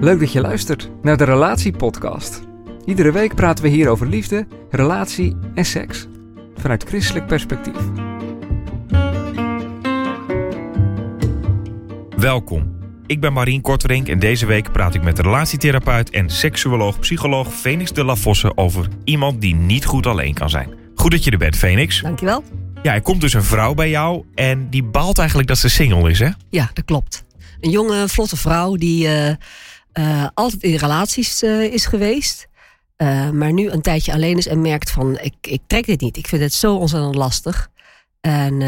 Leuk 0.00 0.20
dat 0.20 0.32
je 0.32 0.40
luistert 0.40 0.90
naar 1.02 1.16
de 1.16 1.24
Relatieepodcast. 1.24 2.42
Iedere 2.84 3.12
week 3.12 3.34
praten 3.34 3.64
we 3.64 3.70
hier 3.70 3.88
over 3.88 4.06
liefde, 4.06 4.46
relatie 4.70 5.36
en 5.54 5.64
seks. 5.64 6.06
Vanuit 6.56 6.84
christelijk 6.84 7.26
perspectief. 7.26 7.76
Welkom. 12.16 12.74
Ik 13.06 13.20
ben 13.20 13.32
Marien 13.32 13.60
Korterink 13.60 14.08
en 14.08 14.18
deze 14.18 14.46
week 14.46 14.72
praat 14.72 14.94
ik 14.94 15.02
met 15.02 15.18
relatietherapeut 15.18 16.10
en 16.10 16.30
seksuoloog 16.30 16.98
psycholoog 16.98 17.52
Phoenix 17.52 17.92
de 17.92 18.04
la 18.04 18.16
Fosse 18.16 18.56
over 18.56 18.88
iemand 19.04 19.40
die 19.40 19.54
niet 19.54 19.84
goed 19.84 20.06
alleen 20.06 20.34
kan 20.34 20.50
zijn. 20.50 20.74
Goed 20.94 21.10
dat 21.10 21.24
je 21.24 21.30
er 21.30 21.38
bent, 21.38 21.56
Phoenix. 21.56 22.00
Dankjewel. 22.00 22.44
Ja, 22.82 22.94
er 22.94 23.02
komt 23.02 23.20
dus 23.20 23.32
een 23.32 23.44
vrouw 23.44 23.74
bij 23.74 23.90
jou 23.90 24.24
en 24.34 24.70
die 24.70 24.82
baalt 24.82 25.18
eigenlijk 25.18 25.48
dat 25.48 25.58
ze 25.58 25.68
single 25.68 26.10
is, 26.10 26.18
hè? 26.18 26.28
Ja, 26.50 26.70
dat 26.72 26.84
klopt. 26.84 27.24
Een 27.60 27.70
jonge, 27.70 28.08
vlotte 28.08 28.36
vrouw 28.36 28.74
die 28.74 29.08
eh, 29.08 29.34
eh, 29.96 30.26
altijd 30.34 30.62
in 30.62 30.74
relaties 30.74 31.42
eh, 31.42 31.62
is 31.62 31.86
geweest. 31.86 32.48
eh, 32.96 33.30
maar 33.30 33.52
nu 33.52 33.70
een 33.70 33.80
tijdje 33.80 34.12
alleen 34.12 34.36
is 34.36 34.46
en 34.46 34.60
merkt 34.60 34.90
van 34.90 35.18
ik, 35.18 35.34
ik 35.40 35.60
trek 35.66 35.86
dit 35.86 36.00
niet. 36.00 36.16
Ik 36.16 36.26
vind 36.26 36.42
het 36.42 36.52
zo 36.52 36.76
ontzettend 36.76 37.14
lastig. 37.14 37.68
En 38.20 38.58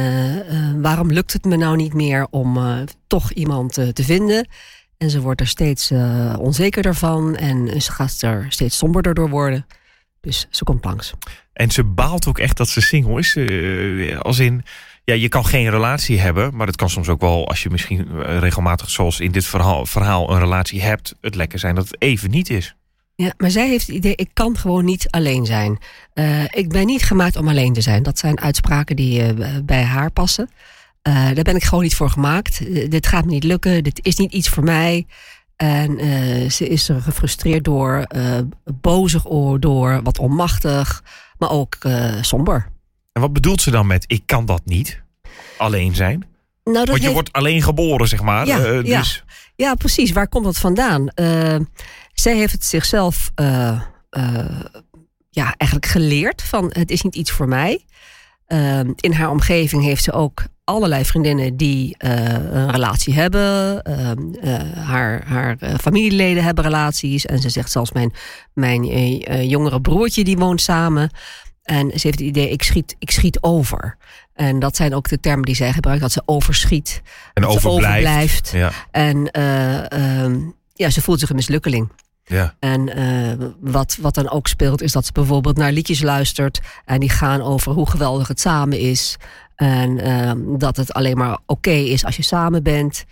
waarom 0.83 1.13
lukt 1.13 1.33
het 1.33 1.45
me 1.45 1.57
nou 1.57 1.77
niet 1.77 1.95
meer 1.95 2.27
om 2.31 2.59
toch 3.07 3.33
iemand 3.33 3.73
te 3.73 4.05
vinden? 4.05 4.49
En 4.97 5.11
ze 5.11 5.21
wordt 5.21 5.41
er 5.41 5.47
steeds 5.47 5.91
onzekerder 6.39 6.95
van 6.95 7.37
en 7.37 7.83
ze 7.83 7.93
gaat 7.93 8.23
er 8.23 8.47
steeds 8.49 8.77
somberder 8.77 9.15
door 9.15 9.29
worden. 9.29 9.67
Dus 10.21 10.47
ze 10.51 10.65
komt 10.65 10.85
langs. 10.85 11.13
En 11.53 11.71
ze 11.71 11.85
baalt 11.85 12.27
ook 12.27 12.39
echt 12.39 12.57
dat 12.57 12.69
ze 12.69 12.81
single 12.81 13.19
is. 13.19 13.37
als 14.23 14.39
in, 14.39 14.65
ja, 15.09 15.15
je 15.15 15.29
kan 15.29 15.45
geen 15.45 15.71
relatie 15.71 16.21
hebben, 16.21 16.57
maar 16.57 16.67
het 16.67 16.77
kan 16.77 16.91
soms 16.91 17.09
ook 17.09 17.21
wel, 17.21 17.49
als 17.49 17.63
je 17.63 17.71
misschien 17.71 18.09
eh, 18.09 18.39
regelmatig, 18.39 18.91
zoals 18.91 19.21
in 19.21 19.33
dit 19.33 19.47
verhaal, 19.47 19.87
verhaal 19.87 20.31
een 20.31 20.39
relatie 20.39 20.83
hebt, 20.83 21.15
het 21.21 21.35
lekker 21.35 21.59
zijn 21.59 21.75
dat 21.75 21.85
het 21.85 22.03
even 22.03 22.31
niet 22.31 22.51
is. 22.51 22.75
Ja, 23.15 23.33
maar 23.37 23.51
zij 23.51 23.69
heeft 23.69 23.87
het 23.87 23.97
idee, 23.97 24.15
ik 24.15 24.31
kan 24.33 24.57
gewoon 24.57 24.85
niet 24.85 25.11
alleen 25.11 25.47
zijn. 25.47 25.79
Eh, 26.13 26.45
ik 26.45 26.69
ben 26.69 26.87
niet 26.87 27.03
gemaakt 27.03 27.37
om 27.37 27.49
alleen 27.49 27.73
te 27.73 27.81
zijn. 27.81 28.03
Dat 28.03 28.19
zijn 28.19 28.41
uitspraken 28.41 28.97
die 28.97 29.23
eh, 29.23 29.59
bij 29.65 29.83
haar 29.83 30.11
passen. 30.11 30.51
Daar 31.03 31.43
ben 31.43 31.57
ik 31.57 31.65
gewoon 31.65 31.83
niet 31.83 31.97
voor 31.97 32.11
gemaakt. 32.11 32.59
Dit 32.91 33.07
gaat 33.07 33.25
me 33.25 33.31
niet 33.31 33.45
lukken, 33.45 33.85
dit 33.85 34.05
is 34.05 34.17
niet 34.17 34.33
iets 34.33 34.49
voor 34.49 34.65
mij. 34.65 35.07
En 35.57 35.99
ze 36.51 36.69
is 36.69 36.89
er 36.89 37.01
gefrustreerd 37.01 37.65
door, 37.65 38.07
bozig 38.81 39.23
door, 39.59 40.01
wat 40.03 40.19
onmachtig, 40.19 41.03
maar 41.39 41.51
ook 41.51 41.77
somber. 42.21 42.69
En 43.19 43.25
wat 43.25 43.33
bedoelt 43.33 43.61
ze 43.61 43.71
dan 43.71 43.87
met 43.87 44.05
ik 44.07 44.23
kan 44.27 44.47
dat 44.47 44.61
niet? 44.65 45.03
Alleen 45.57 45.95
zijn? 45.95 46.27
Nou, 46.65 46.79
dat 46.79 46.89
Want 46.89 47.03
je 47.03 47.13
wordt 47.13 47.33
alleen 47.33 47.63
geboren, 47.63 48.09
zeg 48.09 48.23
maar. 48.23 48.47
Ja, 48.47 48.59
Eh, 48.59 48.83
ja. 48.85 48.99
dus 48.99 49.25
Ja, 49.57 49.75
precies. 49.75 50.13
Waar 50.13 50.29
komt 50.29 50.45
dat 50.45 50.59
vandaan? 50.59 51.09
Eh, 51.09 51.57
zij 52.13 52.37
heeft 52.37 52.53
het 52.53 52.65
zichzelf 52.65 53.31
eh, 53.35 53.81
ja, 55.31 55.55
eigenlijk 55.57 55.91
geleerd 55.91 56.43
van 56.43 56.71
het 56.73 56.91
is 56.91 57.03
niet 57.03 57.15
iets 57.15 57.31
voor 57.31 57.49
mij. 57.49 57.85
In 58.97 59.13
haar 59.13 59.31
omgeving 59.31 59.83
heeft 59.83 60.05
ze 60.05 60.13
ook 60.13 60.45
allerlei 60.65 61.05
vriendinnen 61.05 61.57
die 61.57 61.95
een 61.99 62.71
relatie 62.71 63.15
hebben. 63.15 63.83
Haar 64.75 65.27
haar 65.27 65.59
familieleden 65.81 66.45
hebben 66.45 66.65
relaties. 66.65 67.27
En 67.27 67.39
ze 67.39 67.49
zegt 67.49 67.71
zelfs 67.71 67.93
mijn, 67.93 68.13
mijn 68.55 68.85
jongere 69.49 69.81
broertje 69.81 70.25
die 70.25 70.37
woont 70.37 70.61
samen. 70.61 71.11
En 71.69 71.91
ze 71.91 72.07
heeft 72.07 72.19
het 72.19 72.29
idee, 72.29 72.51
ik 72.51 72.63
schiet, 72.63 72.97
ik 72.99 73.11
schiet 73.11 73.43
over. 73.43 73.97
En 74.35 74.59
dat 74.59 74.77
zijn 74.77 74.95
ook 74.95 75.09
de 75.09 75.21
termen 75.21 75.45
die 75.45 75.55
zij 75.55 75.73
gebruikt, 75.73 76.01
dat 76.03 76.13
ze 76.13 76.23
overschiet. 76.27 77.03
en 77.35 77.43
dat 77.43 77.53
ze 77.53 77.57
overblijft. 77.57 77.97
overblijft. 77.97 78.51
Ja, 78.51 78.73
En 78.91 79.31
eh, 79.31 80.23
ehm, 80.23 80.41
ja, 80.75 80.91
ze 80.91 81.03
voelt 81.03 81.21
zich 81.21 81.29
een 81.29 81.37
mislukkeling. 81.37 81.89
ja. 82.25 82.55
En 82.59 82.89
eh, 82.95 83.47
wat, 83.61 83.97
wat 84.01 84.15
dan 84.15 84.31
ook 84.31 84.49
speelt, 84.49 84.83
is 84.83 84.93
dat 84.93 85.07
ze 85.07 85.13
bijvoorbeeld 85.13 85.57
naar 85.57 85.73
liedjes 85.73 86.03
luistert. 86.03 86.61
En 86.85 87.01
die 87.01 87.11
gaan 87.11 87.43
over 87.43 87.73
hoe 87.73 87.91
geweldig 87.91 88.29
het 88.29 88.41
samen 88.41 88.79
is. 88.79 89.17
En 89.57 89.99
ehm, 89.99 90.39
dat 90.59 90.77
het 90.77 90.93
alleen 90.93 91.17
maar 91.17 91.39
oké 91.47 91.71
is 91.71 92.05
als 92.05 92.17
je 92.17 92.23
samen 92.23 92.63
bent. 92.63 93.05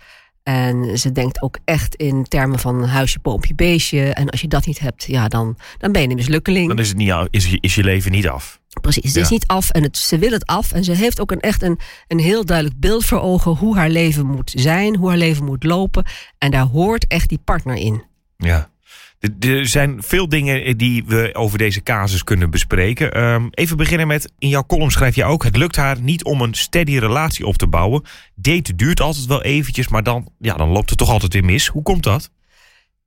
En 0.47 0.97
ze 0.99 1.11
denkt 1.11 1.41
ook 1.41 1.57
echt 1.65 1.95
in 1.95 2.23
termen 2.23 2.59
van 2.59 2.83
huisje, 2.83 3.19
boompje, 3.21 3.55
beestje. 3.55 4.13
En 4.13 4.29
als 4.29 4.41
je 4.41 4.47
dat 4.47 4.65
niet 4.65 4.79
hebt, 4.79 5.03
ja, 5.03 5.27
dan, 5.27 5.57
dan 5.77 5.91
ben 5.91 6.01
je 6.01 6.07
een 6.09 6.15
mislukkeling. 6.15 6.67
Dan 6.67 6.79
is, 6.79 6.87
het 6.87 6.97
niet, 6.97 7.11
al- 7.11 7.27
is, 7.29 7.49
je- 7.49 7.57
is 7.61 7.75
je 7.75 7.83
leven 7.83 8.11
niet 8.11 8.27
af. 8.27 8.59
Precies, 8.81 9.03
het 9.03 9.13
Ja. 9.15 9.21
is 9.21 9.29
niet 9.29 9.47
af 9.47 9.69
en 9.69 9.83
het, 9.83 9.97
ze 9.97 10.17
wil 10.17 10.31
het 10.31 10.45
af. 10.45 10.71
En 10.71 10.83
ze 10.83 10.91
heeft 10.91 11.19
ook 11.19 11.31
een, 11.31 11.39
echt 11.39 11.61
een, 11.61 11.79
een 12.07 12.19
heel 12.19 12.45
duidelijk 12.45 12.79
beeld 12.79 13.05
voor 13.05 13.19
ogen 13.21 13.51
hoe 13.51 13.77
haar 13.77 13.89
leven 13.89 14.25
moet 14.25 14.51
zijn, 14.55 14.95
hoe 14.95 15.07
haar 15.09 15.17
leven 15.17 15.45
moet 15.45 15.63
lopen. 15.63 16.05
En 16.37 16.51
daar 16.51 16.65
hoort 16.65 17.07
echt 17.07 17.29
die 17.29 17.39
partner 17.43 17.75
in. 17.75 18.03
Ja. 18.37 18.69
Er- 19.39 19.67
zijn 19.67 20.03
veel 20.03 20.29
dingen 20.29 20.77
die 20.77 21.03
we 21.05 21.29
over 21.33 21.57
deze 21.57 21.83
casus 21.83 22.23
kunnen 22.23 22.49
bespreken. 22.49 23.11
Ehm, 23.13 23.47
even 23.51 23.77
beginnen 23.77 24.07
met, 24.07 24.31
in 24.39 24.49
jouw 24.49 24.65
column 24.65 24.91
schrijf 24.91 25.15
je 25.15 25.23
ook... 25.23 25.43
het 25.43 25.57
lukt 25.57 25.75
haar 25.75 26.01
niet 26.01 26.23
om 26.23 26.41
een 26.41 26.53
steady 26.53 26.97
relatie 26.97 27.45
op 27.45 27.57
te 27.57 27.67
bouwen. 27.67 28.03
Date 28.35 28.75
duurt 28.75 29.01
altijd 29.01 29.25
wel 29.25 29.43
eventjes, 29.43 29.87
maar 29.87 30.03
dan, 30.03 30.29
ja, 30.39 30.53
dan 30.55 30.69
loopt 30.69 30.89
het 30.89 30.97
toch 30.97 31.09
altijd 31.09 31.33
weer 31.33 31.45
mis. 31.45 31.67
Hoe 31.67 31.83
komt 31.83 32.03
dat? 32.03 32.29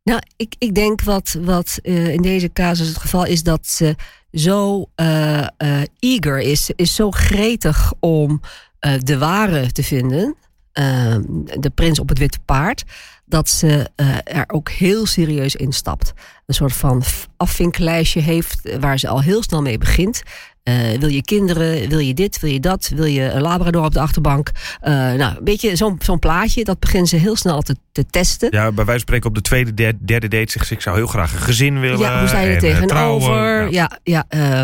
Nou, 0.04 0.20
ik, 0.36 0.54
ik 0.58 0.74
denk 0.74 1.02
wat, 1.02 1.36
wat 1.40 1.78
eh, 1.82 2.12
in 2.12 2.22
deze 2.22 2.52
casus 2.52 2.88
het 2.88 2.98
geval 2.98 3.24
is 3.26 3.42
dat 3.42 3.66
ze 3.66 3.94
zo 4.32 4.90
eh, 4.94 5.40
eh, 5.40 5.82
eager 5.98 6.38
is, 6.38 6.70
is 6.76 6.94
zo 6.94 7.10
gretig 7.10 7.92
om 8.00 8.40
eh, 8.78 8.92
de 8.98 9.18
ware 9.18 9.72
te 9.72 9.82
vinden, 9.82 10.36
eh, 10.72 11.16
de 11.58 11.70
prins 11.74 11.98
op 11.98 12.08
het 12.08 12.18
witte 12.18 12.40
paard, 12.44 12.84
dat 13.30 13.48
ze 13.48 13.90
eh, 13.96 14.16
er 14.24 14.44
ook 14.46 14.70
heel 14.70 15.06
serieus 15.06 15.56
instapt. 15.56 16.12
Een 16.46 16.54
soort 16.54 16.72
van 16.72 17.02
afvinklijstje 17.36 18.20
heeft 18.20 18.66
eh, 18.66 18.76
waar 18.80 18.98
ze 18.98 19.08
al 19.08 19.22
heel 19.22 19.42
snel 19.42 19.62
mee 19.62 19.78
begint. 19.78 20.22
Eh, 20.62 20.98
wil 20.98 21.08
je 21.08 21.22
kinderen? 21.22 21.88
Wil 21.88 21.98
je 21.98 22.14
dit? 22.14 22.40
Wil 22.40 22.50
je 22.50 22.60
dat? 22.60 22.92
Wil 22.94 23.04
je 23.04 23.22
een 23.22 23.40
labrador 23.40 23.84
op 23.84 23.92
de 23.92 24.00
achterbank? 24.00 24.50
Eh, 24.80 24.92
nou, 24.92 25.36
een 25.36 25.44
beetje 25.44 25.76
zo'n 25.76 25.96
zo'n 25.98 26.18
plaatje. 26.18 26.64
Dat 26.64 26.78
begint 26.78 27.08
ze 27.08 27.16
heel 27.16 27.36
snel 27.36 27.62
te, 27.62 27.76
te 27.92 28.06
testen. 28.06 28.48
Ja, 28.50 28.62
bij 28.64 28.84
wijze 28.84 28.90
van 28.90 29.00
spreken 29.00 29.28
op 29.28 29.34
de 29.34 29.40
tweede, 29.40 29.74
derde, 29.74 29.98
derde 30.04 30.28
date 30.28 30.50
zegt 30.50 30.66
ze... 30.66 30.74
ik 30.74 30.80
zou 30.80 30.96
heel 30.96 31.06
graag 31.06 31.32
een 31.32 31.38
gezin 31.38 31.80
willen. 31.80 31.98
Ja, 31.98 32.18
hoe 32.18 32.28
sta 32.28 32.40
je 32.40 32.46
er 32.46 32.54
en, 32.54 32.60
tegenover? 32.60 32.88
trouwen. 32.88 33.72
Ja, 33.72 33.98
ja. 34.02 34.24
eh, 34.28 34.62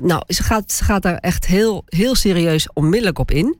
nou, 0.00 0.22
ze 0.26 0.42
gaat, 0.42 0.72
ze 0.72 0.84
gaat 0.84 1.02
daar 1.02 1.16
echt 1.16 1.46
heel, 1.46 1.82
heel 1.86 2.14
serieus 2.14 2.72
onmiddellijk 2.72 3.18
op 3.18 3.30
in. 3.30 3.58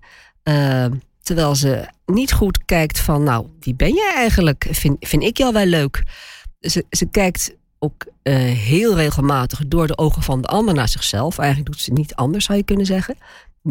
Terwijl 1.30 1.54
ze 1.54 1.88
niet 2.06 2.32
goed 2.32 2.64
kijkt 2.64 3.00
van, 3.00 3.22
nou, 3.22 3.46
wie 3.60 3.74
ben 3.74 3.94
jij 3.94 4.12
eigenlijk? 4.14 4.66
Vind, 4.70 4.96
vind 5.00 5.22
ik 5.22 5.36
jou 5.36 5.52
wel 5.52 5.64
leuk? 5.66 6.02
Ze, 6.60 6.84
ze 6.90 7.06
kijkt 7.06 7.56
ook 7.78 8.06
eh, 8.22 8.34
heel 8.42 8.96
regelmatig 8.96 9.62
door 9.66 9.86
de 9.86 9.98
ogen 9.98 10.22
van 10.22 10.42
de 10.42 10.48
ander 10.48 10.74
naar 10.74 10.88
zichzelf. 10.88 11.38
Eigenlijk 11.38 11.70
doet 11.70 11.80
ze 11.80 11.92
niet 11.92 12.14
anders, 12.14 12.44
zou 12.44 12.58
je 12.58 12.64
kunnen 12.64 12.86
zeggen. 12.86 13.16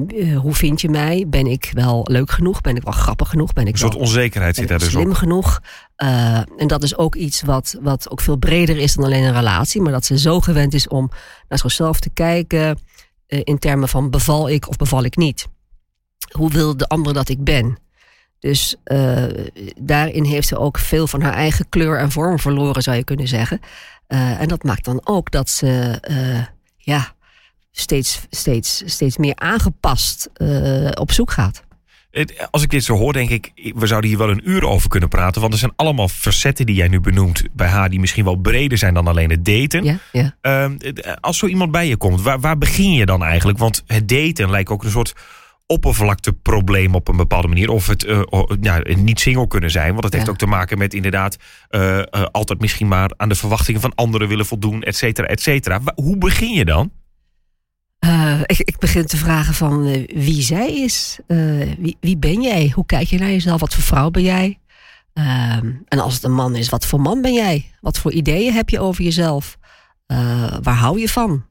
Eh, 0.08 0.38
hoe 0.38 0.54
vind 0.54 0.82
je 0.82 0.90
mij? 0.90 1.26
Ben 1.28 1.48
ik 1.48 1.72
wel 1.74 2.02
leuk 2.04 2.32
genoeg? 2.32 2.62
Ben 2.62 2.76
ik 2.76 2.84
wel 2.84 2.94
grappig 2.94 3.30
genoeg? 3.30 3.54
Ben 3.54 3.66
ik 3.68 3.74
Een 3.74 3.80
soort 3.80 3.94
wel 3.94 4.02
onzekerheid 4.02 4.56
zit 4.56 4.68
daar 4.68 4.80
dus 4.80 4.90
slim 4.90 5.10
op. 5.10 5.16
genoeg. 5.16 5.62
Eh, 5.96 6.36
en 6.58 6.68
dat 6.68 6.84
is 6.84 6.98
ook 6.98 7.16
iets 7.16 7.42
wat, 7.42 7.78
wat 7.82 8.10
ook 8.12 8.22
veel 8.22 8.38
breder 8.38 8.78
is 8.78 8.94
dan 8.94 9.06
alleen 9.06 9.24
een 9.24 9.34
relatie. 9.34 9.82
Maar 9.82 9.92
dat 9.92 10.06
ze 10.06 10.20
zo 10.20 10.40
gewend 10.40 10.74
is 10.74 10.88
om 10.88 11.10
naar 11.50 11.60
zichzelf 11.60 12.00
te 12.00 12.10
kijken. 12.10 12.80
in 13.28 13.60
termen 13.60 13.90
van 13.90 14.10
beval 14.10 14.50
ik 14.50 14.70
of 14.70 14.76
beval 14.76 15.04
ik 15.04 15.16
niet. 15.16 15.48
Hoe 16.30 16.52
wil 16.52 16.78
de 16.78 16.88
ander 16.88 17.14
dat 17.14 17.30
ik 17.30 17.44
ben? 17.44 17.78
Dus 18.40 18.76
eh, 18.84 19.24
daarin 19.82 20.24
heeft 20.24 20.48
ze 20.48 20.58
ook 20.58 20.78
veel 20.78 21.08
van 21.08 21.22
haar 21.22 21.34
eigen 21.34 21.70
kleur 21.70 21.98
en 21.98 22.12
vorm 22.12 22.40
verloren, 22.40 22.82
zou 22.82 22.98
je 22.98 23.04
kunnen 23.04 23.28
zeggen. 23.28 23.60
Eh, 24.08 24.42
en 24.42 24.48
dat 24.48 24.64
maakt 24.64 24.86
dan 24.86 25.02
ook 25.04 25.32
dat 25.32 25.50
ze 25.50 25.98
eh, 26.02 26.44
ja, 26.78 27.14
steeds, 27.72 28.20
steeds, 28.30 28.84
steeds 28.86 29.18
meer 29.18 29.36
aangepast 29.36 30.30
op 30.94 31.12
zoek 31.12 31.32
gaat. 31.32 31.68
Als 32.52 32.64
ik 32.64 32.70
dit 32.70 32.84
zo 32.84 32.96
hoor, 32.96 33.14
denk 33.14 33.30
ik, 33.30 33.52
we 33.76 33.88
zouden 33.88 34.10
hier 34.10 34.20
wel 34.20 34.30
een 34.30 34.50
uur 34.50 34.66
over 34.66 34.90
kunnen 34.90 35.10
praten. 35.10 35.42
Want 35.42 35.54
er 35.54 35.60
zijn 35.60 35.74
allemaal 35.76 36.08
facetten 36.08 36.66
die 36.66 36.76
jij 36.76 36.88
nu 36.88 37.00
benoemt 37.00 37.44
bij 37.52 37.68
haar... 37.68 37.90
die 37.90 38.00
misschien 38.00 38.24
wel 38.24 38.36
breder 38.36 38.78
zijn 38.78 38.94
dan 38.94 39.08
alleen 39.08 39.30
het 39.30 39.46
daten. 39.46 39.84
Ja, 39.84 39.98
ja. 40.12 40.36
Ehm, 40.42 40.78
als 41.20 41.38
zo 41.38 41.46
iemand 41.46 41.72
bij 41.72 41.88
je 41.88 41.98
komt, 41.98 42.22
waar, 42.22 42.40
waar 42.40 42.58
begin 42.58 42.94
je 42.94 43.06
dan 43.06 43.24
eigenlijk? 43.24 43.58
Want 43.58 43.84
het 43.86 44.08
daten 44.08 44.50
lijkt 44.50 44.70
ook 44.70 44.84
een 44.84 44.92
soort 44.92 45.14
oppervlakteprobleem 45.72 46.96
op 46.96 47.08
een 47.08 47.18
bepaalde 47.18 47.48
manier. 47.48 47.70
Of 47.70 47.88
het 47.88 48.06
ja, 48.62 48.82
niet 48.96 49.20
single 49.20 49.48
kunnen 49.48 49.72
zijn. 49.72 49.90
Want 49.90 50.02
dat 50.02 50.14
heeft 50.14 50.26
Ja. 50.26 50.32
ook 50.32 50.38
te 50.38 50.46
maken 50.46 50.78
met 50.78 50.94
inderdaad... 50.94 51.38
eh, 51.70 51.98
eh, 52.00 52.06
altijd 52.32 52.60
misschien 52.60 52.88
maar 52.88 53.12
aan 53.18 53.30
de 53.30 53.36
verwachtingen 53.36 53.82
van 53.82 53.96
anderen 53.96 54.28
willen 54.28 54.46
voldoen, 54.46 54.84
et 54.84 54.96
cetera, 54.96 55.28
et 55.28 55.42
cetera. 55.42 55.82
Hoe 55.96 56.18
begin 56.18 56.54
je 56.54 56.66
dan? 56.66 56.92
Ik, 58.46 58.60
ik 58.60 58.78
begin 58.78 59.06
te 59.06 59.18
vragen 59.18 59.54
van 59.54 60.06
wie 60.14 60.42
zij 60.42 60.74
is. 60.74 61.20
Wie, 61.78 61.98
wie 62.00 62.18
ben 62.18 62.42
jij? 62.42 62.72
Hoe 62.76 62.86
kijk 62.86 63.08
je 63.08 63.20
naar 63.20 63.30
jezelf? 63.30 63.60
Wat 63.60 63.74
voor 63.74 63.84
vrouw 63.84 64.10
ben 64.10 64.24
jij? 64.24 64.60
Ehm, 65.14 65.72
en 65.88 66.00
als 66.00 66.14
het 66.14 66.24
een 66.24 66.34
man 66.34 66.56
is, 66.56 66.70
wat 66.70 66.86
voor 66.86 67.02
man 67.02 67.22
ben 67.22 67.34
jij? 67.34 67.72
Wat 67.82 68.00
voor 68.00 68.12
ideeën 68.12 68.54
heb 68.54 68.70
je 68.70 68.80
over 68.80 69.04
jezelf? 69.04 69.58
Waar 70.62 70.76
hou 70.76 71.00
je 71.00 71.10
van? 71.10 71.46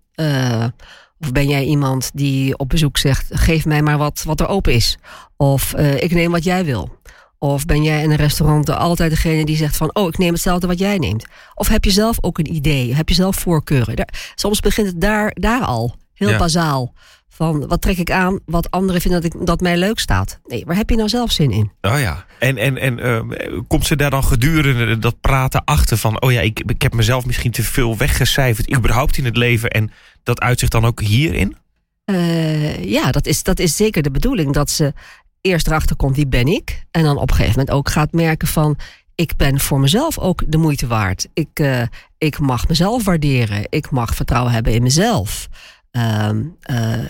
Of 1.20 1.32
ben 1.32 1.48
jij 1.48 1.64
iemand 1.64 2.10
die 2.14 2.58
op 2.58 2.68
bezoek 2.68 2.98
zegt: 2.98 3.26
geef 3.30 3.64
mij 3.64 3.82
maar 3.82 3.98
wat, 3.98 4.22
wat 4.26 4.40
er 4.40 4.48
open 4.48 4.72
is? 4.72 4.98
Of 5.36 5.72
eh, 5.74 6.02
ik 6.02 6.10
neem 6.12 6.30
wat 6.30 6.44
jij 6.44 6.64
wil? 6.64 6.96
Of 7.38 7.66
ben 7.66 7.82
jij 7.82 8.02
in 8.02 8.10
een 8.10 8.16
restaurant 8.16 8.70
altijd 8.70 9.10
degene 9.10 9.44
die 9.44 9.56
zegt 9.56 9.76
van... 9.76 9.94
oh, 9.94 10.08
ik 10.08 10.18
neem 10.18 10.32
hetzelfde 10.32 10.66
wat 10.66 10.78
jij 10.78 10.98
neemt? 10.98 11.26
Of 11.54 11.68
heb 11.68 11.84
je 11.84 11.90
zelf 11.90 12.16
ook 12.20 12.38
een 12.38 12.54
idee? 12.54 12.94
Heb 12.94 13.08
je 13.08 13.14
zelf 13.14 13.36
voorkeuren? 13.36 13.96
Daar, 13.96 14.32
soms 14.34 14.60
begint 14.60 14.86
het 14.86 15.00
daar, 15.00 15.30
daar 15.34 15.60
al, 15.60 15.94
heel 16.14 16.30
Ja. 16.30 16.38
bazaal. 16.38 16.94
Van 17.28 17.66
wat 17.68 17.82
trek 17.82 17.98
ik 17.98 18.10
aan, 18.10 18.38
wat 18.46 18.70
anderen 18.70 19.00
vinden 19.00 19.22
dat, 19.22 19.34
ik, 19.34 19.46
dat 19.46 19.60
mij 19.60 19.76
leuk 19.76 19.98
staat. 19.98 20.40
Nee, 20.46 20.64
waar 20.66 20.76
heb 20.76 20.90
je 20.90 20.96
nou 20.96 21.08
zelf 21.08 21.32
zin 21.32 21.50
in? 21.50 21.72
Oh 21.80 22.00
ja. 22.00 22.24
En, 22.38 22.56
en, 22.56 22.78
en 22.78 22.98
eh, 23.00 23.20
komt 23.68 23.86
ze 23.86 23.96
daar 23.96 24.10
dan 24.10 24.24
gedurende 24.24 24.98
dat 24.98 25.20
praten 25.20 25.64
achter 25.64 25.96
van... 25.96 26.22
oh 26.22 26.32
ja, 26.32 26.40
ik, 26.40 26.62
ik 26.66 26.82
heb 26.82 26.94
mezelf 26.94 27.26
misschien 27.26 27.50
te 27.50 27.62
veel 27.62 27.96
weggecijferd... 27.96 28.76
überhaupt 28.76 29.16
in 29.16 29.24
het 29.24 29.36
leven 29.36 29.70
en 29.70 29.90
dat 30.28 30.40
uitzicht 30.40 30.72
dan 30.72 30.84
ook 30.84 31.00
hierin? 31.00 31.56
Eh, 32.04 32.84
ja, 32.84 33.10
dat 33.10 33.26
is, 33.26 33.42
dat 33.42 33.58
is 33.58 33.76
zeker 33.76 34.02
de 34.02 34.10
bedoeling. 34.10 34.52
Dat 34.52 34.70
ze 34.70 34.92
eerst 35.40 35.66
erachter 35.66 35.96
komt 35.96 36.16
wie 36.16 36.26
ben 36.26 36.46
ik. 36.46 36.84
En 36.90 37.02
dan 37.02 37.16
op 37.16 37.30
een 37.30 37.36
gegeven 37.36 37.58
moment 37.58 37.76
ook 37.76 37.90
gaat 37.90 38.12
merken 38.12 38.48
van... 38.48 38.78
ik 39.14 39.36
ben 39.36 39.60
voor 39.60 39.80
mezelf 39.80 40.18
ook 40.18 40.42
de 40.46 40.56
moeite 40.56 40.86
waard. 40.86 41.28
Ik, 41.32 41.48
eh, 41.54 41.82
ik 42.18 42.38
mag 42.38 42.68
mezelf 42.68 43.04
waarderen. 43.04 43.66
Ik 43.68 43.90
mag 43.90 44.14
vertrouwen 44.14 44.52
hebben 44.52 44.72
in 44.72 44.82
mezelf. 44.82 45.48
Ehm, 45.90 46.42
eh, 46.60 47.04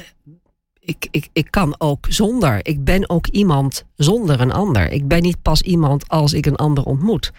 ik, 0.80 1.08
ik, 1.10 1.28
ik 1.32 1.50
kan 1.50 1.74
ook 1.78 2.06
zonder. 2.08 2.58
Ik 2.62 2.84
ben 2.84 3.10
ook 3.10 3.26
iemand 3.26 3.84
zonder 3.96 4.40
een 4.40 4.52
ander. 4.52 4.90
Ik 4.90 5.08
ben 5.08 5.22
niet 5.22 5.42
pas 5.42 5.62
iemand 5.62 6.08
als 6.08 6.32
ik 6.32 6.46
een 6.46 6.56
ander 6.56 6.84
ontmoet. 6.84 7.32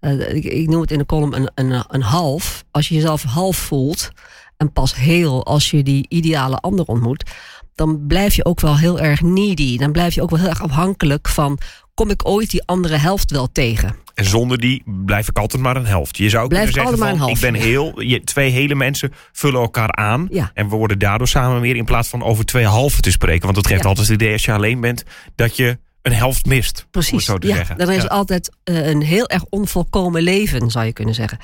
Ik, 0.00 0.44
ik 0.44 0.68
noem 0.68 0.80
het 0.80 0.90
in 0.90 0.98
de 0.98 1.06
column 1.06 1.34
een, 1.34 1.50
een, 1.54 1.84
een 1.88 2.02
half. 2.02 2.64
Als 2.70 2.88
je 2.88 2.94
jezelf 2.94 3.22
half 3.22 3.56
voelt 3.56 4.10
en 4.60 4.72
pas 4.72 4.94
heel 4.94 5.44
als 5.46 5.70
je 5.70 5.82
die 5.82 6.06
ideale 6.08 6.56
ander 6.56 6.84
ontmoet, 6.84 7.30
dan 7.74 8.06
blijf 8.06 8.34
je 8.34 8.44
ook 8.44 8.60
wel 8.60 8.78
heel 8.78 9.00
erg 9.00 9.20
needy. 9.20 9.78
Dan 9.78 9.92
blijf 9.92 10.14
je 10.14 10.22
ook 10.22 10.30
wel 10.30 10.38
heel 10.38 10.48
erg 10.48 10.62
afhankelijk 10.62 11.28
van: 11.28 11.58
kom 11.94 12.10
ik 12.10 12.28
ooit 12.28 12.50
die 12.50 12.62
andere 12.64 12.96
helft 12.96 13.30
wel 13.30 13.48
tegen? 13.52 13.94
En 14.14 14.24
zonder 14.24 14.58
die 14.58 14.82
blijf 14.86 15.28
ik 15.28 15.38
altijd 15.38 15.62
maar 15.62 15.76
een 15.76 15.86
helft. 15.86 16.16
Je 16.16 16.28
zou 16.28 16.42
ook 16.42 16.48
Blijf 16.48 16.72
kunnen 16.72 16.96
zeggen 16.98 17.18
van, 17.18 17.28
ik 17.28 17.40
ben 17.40 17.54
heel... 17.54 18.00
Je, 18.00 18.24
twee 18.24 18.50
hele 18.50 18.74
mensen 18.74 19.12
vullen 19.32 19.60
elkaar 19.60 19.92
aan. 19.92 20.26
Ja. 20.30 20.50
En 20.54 20.68
we 20.68 20.76
worden 20.76 20.98
daardoor 20.98 21.28
samen 21.28 21.60
meer 21.60 21.76
in 21.76 21.84
plaats 21.84 22.08
van 22.08 22.22
over 22.22 22.44
twee 22.44 22.66
halven 22.66 23.02
te 23.02 23.10
spreken. 23.10 23.42
Want 23.42 23.54
dat 23.54 23.66
geeft 23.66 23.82
Ja. 23.82 23.88
altijd 23.88 24.06
het 24.08 24.20
idee 24.20 24.32
als 24.32 24.44
je 24.44 24.52
alleen 24.52 24.80
bent... 24.80 25.04
dat 25.34 25.56
je 25.56 25.78
een 26.02 26.12
helft 26.12 26.46
mist. 26.46 26.86
Precies. 26.90 27.24
zo 27.24 27.38
te 27.38 27.46
ja, 27.46 27.54
zeggen. 27.54 27.78
dan 27.78 27.90
is 27.90 28.02
Ja. 28.02 28.08
altijd 28.08 28.50
eh, 28.64 28.86
een 28.86 29.02
heel 29.02 29.28
erg 29.28 29.44
onvolkomen 29.48 30.22
leven, 30.22 30.70
zou 30.70 30.84
je 30.84 30.92
kunnen 30.92 31.14
zeggen. 31.14 31.38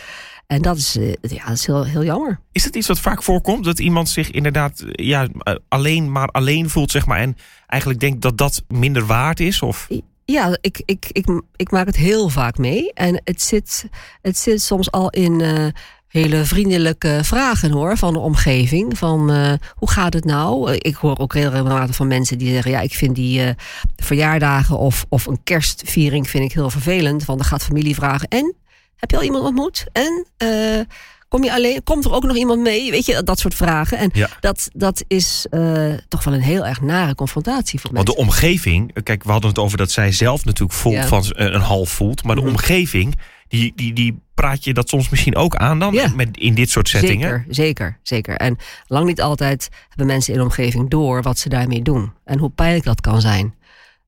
En 0.46 0.62
dat 0.62 0.76
is, 0.76 0.96
eh, 0.96 1.12
ja, 1.20 1.44
dat 1.46 1.56
is 1.56 1.66
heel, 1.66 1.84
heel 1.84 2.04
jammer. 2.04 2.40
Is 2.52 2.64
het 2.64 2.76
iets 2.76 2.86
wat 2.88 3.00
vaak 3.00 3.22
voorkomt? 3.22 3.64
Dat 3.64 3.78
iemand 3.78 4.08
zich 4.08 4.30
inderdaad 4.30 4.80
eh, 4.80 5.06
ja, 5.06 5.28
alleen 5.68 6.12
maar 6.12 6.28
alleen 6.28 6.70
voelt, 6.70 6.90
zeg 6.90 7.06
maar. 7.06 7.18
En 7.18 7.36
eigenlijk 7.66 8.00
denkt 8.00 8.22
dat 8.22 8.38
dat 8.38 8.62
minder 8.68 9.06
waard 9.06 9.40
is? 9.40 9.62
Of? 9.62 9.88
Ja, 10.24 10.58
ik, 10.60 10.82
ik, 10.84 11.06
ik, 11.12 11.42
ik 11.56 11.70
maak 11.70 11.86
het 11.86 11.96
heel 11.96 12.28
vaak 12.28 12.58
mee. 12.58 12.92
En 12.92 13.20
het 13.24 13.42
zit, 13.42 13.88
het 14.22 14.38
zit 14.38 14.62
soms 14.62 14.90
al 14.90 15.10
in 15.10 15.72
hele 16.08 16.44
vriendelijke 16.44 17.20
vragen 17.22 17.70
hoor, 17.70 17.96
van 17.96 18.12
de 18.12 18.18
omgeving. 18.18 18.98
Van 18.98 19.30
eh, 19.30 19.52
hoe 19.74 19.90
gaat 19.90 20.12
het 20.12 20.24
nou? 20.24 20.72
Ik 20.72 20.94
hoor 20.94 21.18
ook 21.18 21.34
heel 21.34 21.50
regelmatig 21.50 21.96
van 21.96 22.06
mensen 22.06 22.38
die 22.38 22.52
zeggen: 22.52 22.70
ja, 22.70 22.80
ik 22.80 22.94
vind 22.94 23.14
die 23.14 23.42
eh, 23.42 23.50
verjaardagen 23.96 24.78
of, 24.78 25.06
of 25.08 25.26
een 25.26 25.42
kerstviering 25.44 26.30
vind 26.30 26.44
ik 26.44 26.52
heel 26.52 26.70
vervelend. 26.70 27.24
Want 27.24 27.38
dan 27.38 27.48
gaat 27.48 27.64
familie 27.64 27.94
vragen: 27.94 28.28
en 28.28 28.54
heb 28.96 29.10
je 29.10 29.16
al 29.16 29.22
iemand 29.22 29.44
ontmoet? 29.44 29.86
En 29.92 30.26
eh, 30.36 30.80
kom 31.28 31.44
je 31.44 31.52
alleen? 31.52 31.82
Komt 31.82 32.04
er 32.04 32.12
ook 32.12 32.24
nog 32.24 32.36
iemand 32.36 32.60
mee? 32.60 32.90
Weet 32.90 33.06
je, 33.06 33.22
dat 33.22 33.38
soort 33.38 33.54
vragen. 33.54 33.98
En 33.98 34.10
Ja. 34.12 34.28
dat, 34.40 34.68
dat 34.72 35.04
is 35.08 35.46
eh, 35.50 35.92
toch 36.08 36.24
wel 36.24 36.34
een 36.34 36.40
heel 36.40 36.66
erg 36.66 36.80
nare 36.80 37.14
confrontatie 37.14 37.80
voor 37.80 37.92
Want 37.92 38.06
mensen. 38.06 38.24
de 38.24 38.30
omgeving, 38.30 39.02
kijk, 39.02 39.24
we 39.24 39.30
hadden 39.30 39.50
het 39.50 39.58
over 39.58 39.78
dat 39.78 39.90
zij 39.90 40.12
zelf 40.12 40.44
natuurlijk 40.44 40.78
voelt 40.78 40.94
Ja. 40.94 41.06
van 41.06 41.22
eh, 41.24 41.46
een 41.52 41.60
half 41.60 41.88
voelt. 41.90 42.24
Maar 42.24 42.34
de 42.34 42.40
Mhm. 42.40 42.50
omgeving, 42.50 43.14
die, 43.48 43.72
die, 43.76 43.92
die 43.92 44.18
praat 44.34 44.64
je 44.64 44.74
dat 44.74 44.88
soms 44.88 45.08
misschien 45.08 45.36
ook 45.36 45.56
aan 45.56 45.78
dan 45.78 45.94
Ja. 45.94 46.12
met, 46.14 46.36
in 46.36 46.54
dit 46.54 46.70
soort 46.70 46.88
settingen. 46.88 47.28
Zeker, 47.28 47.54
zeker, 47.54 47.98
zeker. 48.02 48.36
En 48.36 48.56
lang 48.86 49.06
niet 49.06 49.20
altijd 49.20 49.68
hebben 49.88 50.06
mensen 50.06 50.32
in 50.32 50.38
de 50.38 50.44
omgeving 50.44 50.90
door 50.90 51.22
wat 51.22 51.38
ze 51.38 51.48
daarmee 51.48 51.82
doen. 51.82 52.12
En 52.24 52.38
hoe 52.38 52.50
pijnlijk 52.50 52.84
dat 52.84 53.00
kan 53.00 53.20
zijn. 53.20 53.54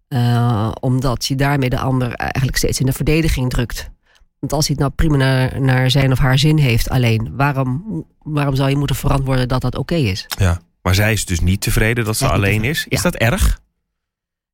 Eh, 0.09 0.71
omdat 0.81 1.27
je 1.27 1.35
daarmee 1.35 1.71
de 1.71 1.79
ander 1.79 2.13
eigenlijk 2.13 2.57
steeds 2.57 2.81
in 2.81 2.87
de 2.87 2.93
verdediging 2.93 3.51
drukt. 3.51 3.91
Want 4.39 4.53
als 4.53 4.67
hij 4.67 4.77
het 4.79 4.85
nou 4.85 4.93
prima 4.97 5.17
naar, 5.17 5.61
naar 5.61 5.91
zijn 5.91 6.13
of 6.13 6.19
haar 6.19 6.39
zin 6.39 6.59
heeft 6.59 6.89
alleen, 6.89 7.37
waarom, 7.37 8.05
waarom 8.19 8.55
zou 8.55 8.71
je 8.71 8.77
moeten 8.77 8.97
verantwoorden 8.97 9.49
dat 9.49 9.61
dat 9.61 9.77
oké 9.77 9.95
is? 9.95 10.27
Ja. 10.39 10.61
Maar 10.83 10.95
zij 10.95 11.13
is 11.13 11.25
dus 11.25 11.41
niet 11.41 11.61
tevreden 11.61 12.05
dat 12.05 12.17
ze 12.17 12.29
alleen 12.29 12.65
is. 12.65 12.87
Is 12.89 13.03
ja. 13.03 13.11
dat 13.11 13.15
erg? 13.15 13.61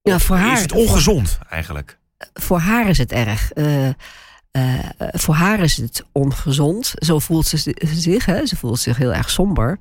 Ja, 0.03 0.19
voor 0.19 0.37
haar, 0.37 0.53
is 0.53 0.63
het 0.63 0.73
ongezond 0.73 1.39
eigenlijk? 1.49 1.99
voor 2.35 2.59
haar 2.59 2.89
is 2.89 2.99
het 2.99 3.13
erg. 3.13 3.53
Eh, 3.53 3.89
eh, 3.89 3.95
voor 4.99 5.35
haar 5.35 5.61
is 5.61 5.77
het 5.77 6.05
ongezond. 6.13 6.93
Zo 6.95 7.19
voelt 7.19 7.47
ze 7.47 7.57
zi- 7.57 7.75
zich. 7.95 8.25
Hè? 8.25 8.47
Ze 8.47 8.57
voelt 8.57 8.79
zich 8.79 8.97
heel 8.97 9.15
erg 9.15 9.31
somber. 9.31 9.79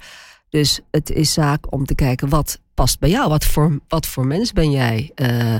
Dus 0.50 0.80
het 0.92 1.10
is 1.10 1.34
zaak 1.34 1.72
om 1.74 1.86
te 1.86 1.96
kijken 1.96 2.30
wat 2.30 2.60
past 2.74 3.00
bij 3.00 3.10
jou. 3.10 3.30
Wat 3.30 3.46
voor, 3.46 3.80
wat 3.88 4.08
voor 4.08 4.26
mens 4.26 4.52
ben 4.52 4.72
jij? 4.72 5.12
Eh, 5.16 5.56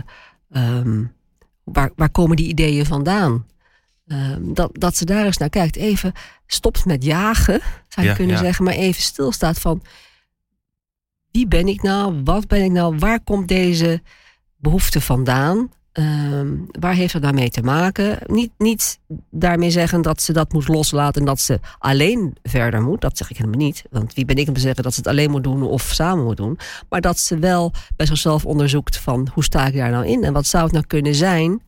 ehm, 0.52 1.04
waar, 1.64 1.92
waar 1.96 2.10
komen 2.10 2.36
die 2.36 2.48
ideeën 2.48 2.86
vandaan? 2.86 3.46
Ehm, 4.08 4.54
dat, 4.54 4.70
dat 4.74 4.96
ze 4.96 5.06
daar 5.06 5.26
eens 5.26 5.38
naar 5.38 5.50
kijkt. 5.50 5.76
Even 5.76 6.14
stopt 6.48 6.86
met 6.86 7.04
jagen, 7.04 7.62
zou 7.88 8.06
je 8.06 8.12
Ja, 8.12 8.18
kunnen 8.18 8.36
ja. 8.36 8.42
zeggen. 8.42 8.66
Maar 8.66 8.74
even 8.74 9.04
stilstaat 9.04 9.60
van... 9.60 9.82
Wie 11.32 11.48
ben 11.48 11.68
ik 11.68 11.82
nou? 11.82 12.22
Wat 12.24 12.48
ben 12.48 12.64
ik 12.64 12.72
nou? 12.72 12.98
Waar 12.98 13.24
komt 13.24 13.48
deze 13.48 14.02
behoefte 14.58 15.02
vandaan? 15.02 15.72
Ehm, 15.92 16.48
waar 16.80 16.94
heeft 16.94 17.14
dat 17.14 17.22
daarmee 17.22 17.50
te 17.50 17.62
maken? 17.62 18.18
Niet, 18.26 18.52
niet 18.58 19.00
daarmee 19.30 19.70
zeggen 19.72 20.02
dat 20.02 20.22
ze 20.22 20.34
dat 20.34 20.54
moet 20.54 20.68
loslaten 20.68 21.22
en 21.22 21.28
dat 21.28 21.40
ze 21.40 21.60
alleen 21.80 22.36
verder 22.44 22.82
moet. 22.82 23.02
Dat 23.02 23.18
zeg 23.18 23.30
ik 23.30 23.38
helemaal 23.38 23.60
niet. 23.60 23.84
Want 23.90 24.14
wie 24.14 24.26
ben 24.26 24.36
ik 24.36 24.48
om 24.48 24.54
te 24.54 24.60
zeggen 24.60 24.84
dat 24.84 24.94
ze 24.94 25.00
het 25.00 25.10
alleen 25.10 25.32
moet 25.32 25.44
doen 25.44 25.64
of 25.64 25.82
samen 25.82 26.24
moet 26.24 26.38
doen. 26.38 26.60
Maar 26.90 27.02
dat 27.02 27.20
ze 27.20 27.38
wel 27.38 27.72
bij 27.96 28.06
zichzelf 28.06 28.46
onderzoekt 28.46 28.98
van 28.98 29.30
hoe 29.34 29.44
sta 29.44 29.68
ik 29.68 29.76
daar 29.76 29.92
nou 29.92 30.08
in? 30.08 30.24
En 30.24 30.34
wat 30.34 30.46
zou 30.46 30.64
het 30.64 30.74
nou 30.74 30.86
kunnen 30.86 31.16
zijn 31.16 31.62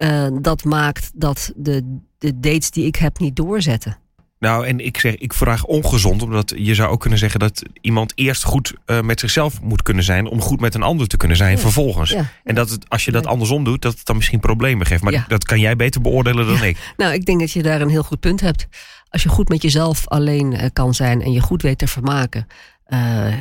eh, 0.00 0.26
dat 0.40 0.64
maakt 0.64 1.10
dat 1.14 1.52
de, 1.56 1.98
de 2.18 2.40
dates 2.40 2.70
die 2.70 2.86
ik 2.86 2.96
heb 2.96 3.18
niet 3.18 3.36
doorzetten? 3.36 3.98
Nou, 4.38 4.66
en 4.66 4.78
ik 4.80 4.98
zeg, 4.98 5.14
ik 5.16 5.32
vraag 5.32 5.64
ongezond, 5.64 6.22
omdat 6.22 6.52
je 6.56 6.74
zou 6.74 6.90
ook 6.90 7.00
kunnen 7.00 7.18
zeggen 7.18 7.40
dat 7.40 7.62
iemand 7.80 8.12
eerst 8.14 8.42
goed 8.44 8.74
eh, 8.84 9.00
met 9.00 9.20
zichzelf 9.20 9.60
moet 9.60 9.82
kunnen 9.82 10.04
zijn 10.04 10.26
om 10.26 10.40
goed 10.40 10.60
met 10.60 10.74
een 10.74 10.82
ander 10.82 11.06
te 11.06 11.16
kunnen 11.16 11.36
zijn 11.36 11.50
Ja. 11.52 11.58
vervolgens. 11.58 12.10
Ja. 12.10 12.30
En 12.44 12.54
dat 12.54 12.70
het, 12.70 12.88
als 12.88 13.04
je 13.04 13.12
dat 13.12 13.26
andersom 13.26 13.64
doet, 13.64 13.82
dat 13.82 13.96
het 13.96 14.06
dan 14.06 14.16
misschien 14.16 14.40
problemen 14.40 14.86
geeft. 14.86 15.02
Maar 15.02 15.12
Ja. 15.12 15.24
dat 15.28 15.44
kan 15.44 15.60
jij 15.60 15.76
beter 15.76 16.00
beoordelen 16.00 16.46
dan 16.46 16.62
ik. 16.62 16.92
Nou, 16.96 17.12
ik 17.12 17.24
denk 17.26 17.40
dat 17.40 17.50
je 17.52 17.62
daar 17.62 17.80
een 17.80 17.88
heel 17.88 18.02
goed 18.02 18.20
punt 18.20 18.40
hebt. 18.40 18.66
Als 19.08 19.22
je 19.22 19.28
goed 19.28 19.48
met 19.48 19.62
jezelf 19.62 20.08
alleen 20.08 20.52
eh, 20.52 20.68
kan 20.72 20.94
zijn 20.94 21.22
en 21.22 21.32
je 21.32 21.40
goed 21.40 21.62
weet 21.62 21.78
te 21.78 21.86
vermaken. 21.88 22.46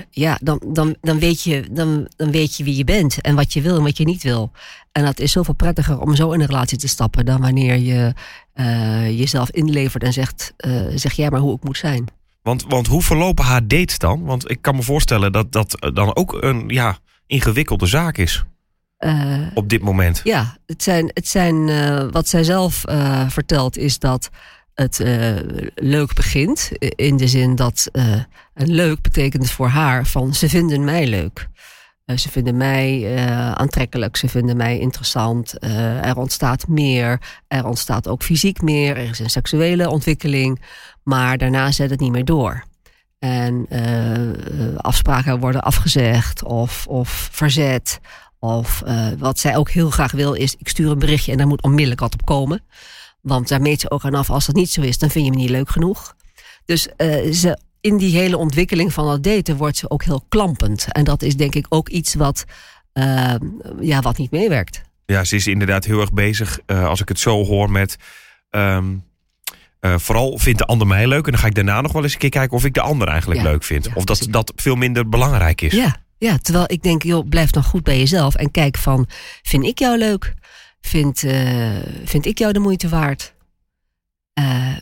ja, 0.09 0.37
dan, 0.41 0.61
dan, 0.67 0.95
dan, 1.01 1.19
weet 1.19 1.41
je, 1.43 1.67
dan, 1.71 2.07
dan 2.15 2.31
weet 2.31 2.57
je 2.57 2.63
wie 2.63 2.75
je 2.75 2.83
bent 2.83 3.21
en 3.21 3.35
wat 3.35 3.53
je 3.53 3.61
wil 3.61 3.77
en 3.77 3.83
wat 3.83 3.97
je 3.97 4.03
niet 4.05 4.23
wil. 4.23 4.51
En 4.91 5.05
dat 5.05 5.19
is 5.19 5.31
zoveel 5.31 5.53
prettiger 5.53 5.99
om 5.99 6.15
zo 6.15 6.31
in 6.31 6.39
een 6.39 6.45
relatie 6.45 6.77
te 6.77 6.87
stappen 6.87 7.25
dan 7.25 7.41
wanneer 7.41 7.75
je 7.75 8.13
eh, 8.53 9.19
jezelf 9.19 9.49
inlevert 9.51 10.03
en 10.03 10.13
zegt: 10.13 10.53
eh, 10.57 10.71
zeg 10.95 11.13
jij 11.13 11.29
maar 11.29 11.39
hoe 11.39 11.55
ik 11.55 11.63
moet 11.63 11.77
zijn. 11.77 12.05
Want, 12.41 12.65
want 12.67 12.87
hoe 12.87 13.01
verlopen 13.01 13.45
haar 13.45 13.67
dates 13.67 13.97
dan? 13.97 14.23
Want 14.23 14.51
ik 14.51 14.61
kan 14.61 14.75
me 14.75 14.81
voorstellen 14.81 15.31
dat 15.31 15.51
dat 15.51 15.89
dan 15.93 16.15
ook 16.15 16.41
een 16.43 16.63
ja, 16.67 16.97
ingewikkelde 17.27 17.85
zaak 17.85 18.17
is 18.17 18.43
Eh, 18.97 19.37
op 19.53 19.69
dit 19.69 19.81
moment. 19.81 20.21
Ja, 20.23 20.57
het 20.65 20.83
zijn, 20.83 21.11
het 21.13 21.27
zijn 21.27 21.65
wat 22.11 22.27
zij 22.27 22.43
zelf 22.43 22.83
vertelt 23.27 23.77
is 23.77 23.99
dat 23.99 24.29
het 24.73 24.97
leuk 25.75 26.13
begint. 26.13 26.71
In 26.79 27.17
de 27.17 27.27
zin 27.27 27.55
dat 27.55 27.89
een 28.53 28.71
leuk 28.71 29.01
betekent 29.01 29.51
voor 29.51 29.67
haar 29.67 30.05
van 30.05 30.33
ze 30.33 30.49
vinden 30.49 30.83
mij 30.83 31.07
leuk. 31.07 31.49
Eh, 32.09 32.17
ze 32.17 32.29
vinden 32.29 32.57
mij 32.57 33.15
eh, 33.15 33.51
aantrekkelijk, 33.51 34.17
ze 34.17 34.27
vinden 34.27 34.57
mij 34.57 34.79
interessant. 34.79 35.57
Eh, 35.59 36.05
er 36.05 36.17
ontstaat 36.17 36.67
meer, 36.67 37.21
er 37.47 37.65
ontstaat 37.65 38.07
ook 38.07 38.23
fysiek 38.23 38.61
meer, 38.61 38.97
er 38.97 39.09
is 39.09 39.19
een 39.19 39.29
seksuele 39.29 39.89
ontwikkeling. 39.89 40.61
Maar 41.03 41.37
daarna 41.37 41.71
zet 41.71 41.89
het 41.89 41.99
niet 41.99 42.11
meer 42.11 42.25
door. 42.25 42.63
En 43.19 43.67
afspraken 44.77 45.39
worden 45.39 45.61
afgezegd 45.61 46.43
of, 46.43 46.87
of 46.87 47.29
verzet. 47.31 47.99
Of 48.39 48.83
wat 49.17 49.39
zij 49.39 49.57
ook 49.57 49.69
heel 49.69 49.89
graag 49.89 50.11
wil 50.11 50.33
is, 50.33 50.55
ik 50.55 50.67
stuur 50.67 50.91
een 50.91 50.99
berichtje 50.99 51.31
en 51.31 51.37
daar 51.37 51.47
moet 51.47 51.63
onmiddellijk 51.63 51.99
wat 51.99 52.13
op 52.13 52.25
komen. 52.25 52.63
Want 53.21 53.47
daar 53.47 53.61
meet 53.61 53.81
ze 53.81 53.91
ook 53.91 54.03
aan 54.03 54.15
af, 54.15 54.29
als 54.29 54.45
dat 54.45 54.55
niet 54.55 54.71
zo 54.71 54.81
is, 54.81 54.97
dan 54.97 55.09
vind 55.09 55.25
je 55.25 55.31
me 55.31 55.37
niet 55.37 55.49
leuk 55.49 55.69
genoeg. 55.69 56.15
Dus 56.65 56.87
ze, 57.31 57.57
in 57.81 57.97
die 57.97 58.17
hele 58.17 58.37
ontwikkeling 58.37 58.93
van 58.93 59.05
dat 59.07 59.23
daten 59.23 59.57
wordt 59.57 59.77
ze 59.77 59.89
ook 59.89 60.03
heel 60.03 60.25
klampend. 60.29 60.85
En 60.91 61.03
dat 61.03 61.21
is 61.21 61.35
denk 61.35 61.55
ik 61.55 61.65
ook 61.69 61.89
iets 61.89 62.13
wat, 62.13 62.45
eh, 62.93 63.33
ja, 63.79 64.01
wat 64.01 64.17
niet 64.17 64.31
meewerkt. 64.31 64.81
Ja, 65.05 65.23
ze 65.23 65.35
is 65.35 65.47
inderdaad 65.47 65.85
heel 65.85 65.99
erg 66.01 66.13
bezig, 66.13 66.59
eh, 66.65 66.85
als 66.85 67.01
ik 67.01 67.07
het 67.07 67.19
zo 67.19 67.45
hoor, 67.45 67.71
met... 67.71 67.97
ehm, 68.49 68.85
eh, 69.79 69.97
vooral 69.97 70.37
vindt 70.37 70.59
de 70.59 70.65
ander 70.65 70.87
mij 70.87 71.07
leuk. 71.07 71.25
En 71.25 71.31
dan 71.31 71.41
ga 71.41 71.47
ik 71.47 71.55
daarna 71.55 71.81
nog 71.81 71.91
wel 71.91 72.03
eens 72.03 72.13
een 72.13 72.19
keer 72.19 72.29
kijken 72.29 72.57
of 72.57 72.65
ik 72.65 72.73
de 72.73 72.81
ander 72.81 73.07
eigenlijk 73.07 73.41
Ja, 73.41 73.49
leuk 73.49 73.63
vind. 73.63 73.85
ja, 73.85 73.91
of 73.95 74.03
dat 74.03 74.17
precies. 74.17 74.33
dat 74.33 74.51
veel 74.55 74.75
minder 74.75 75.09
belangrijk 75.09 75.61
is. 75.61 75.73
Ja, 75.73 75.95
ja, 76.17 76.37
terwijl 76.37 76.65
ik 76.67 76.83
denk, 76.83 77.03
joh, 77.03 77.29
blijf 77.29 77.49
dan 77.49 77.63
goed 77.63 77.83
bij 77.83 77.97
jezelf 77.97 78.35
en 78.35 78.51
kijk 78.51 78.77
van, 78.77 79.07
vind 79.41 79.63
ik 79.65 79.79
jou 79.79 79.97
leuk? 79.97 80.33
vind, 80.81 81.23
eh, 81.23 81.69
vind 82.03 82.25
ik 82.25 82.37
jou 82.37 82.53
de 82.53 82.59
moeite 82.59 82.89
waard? 82.89 83.33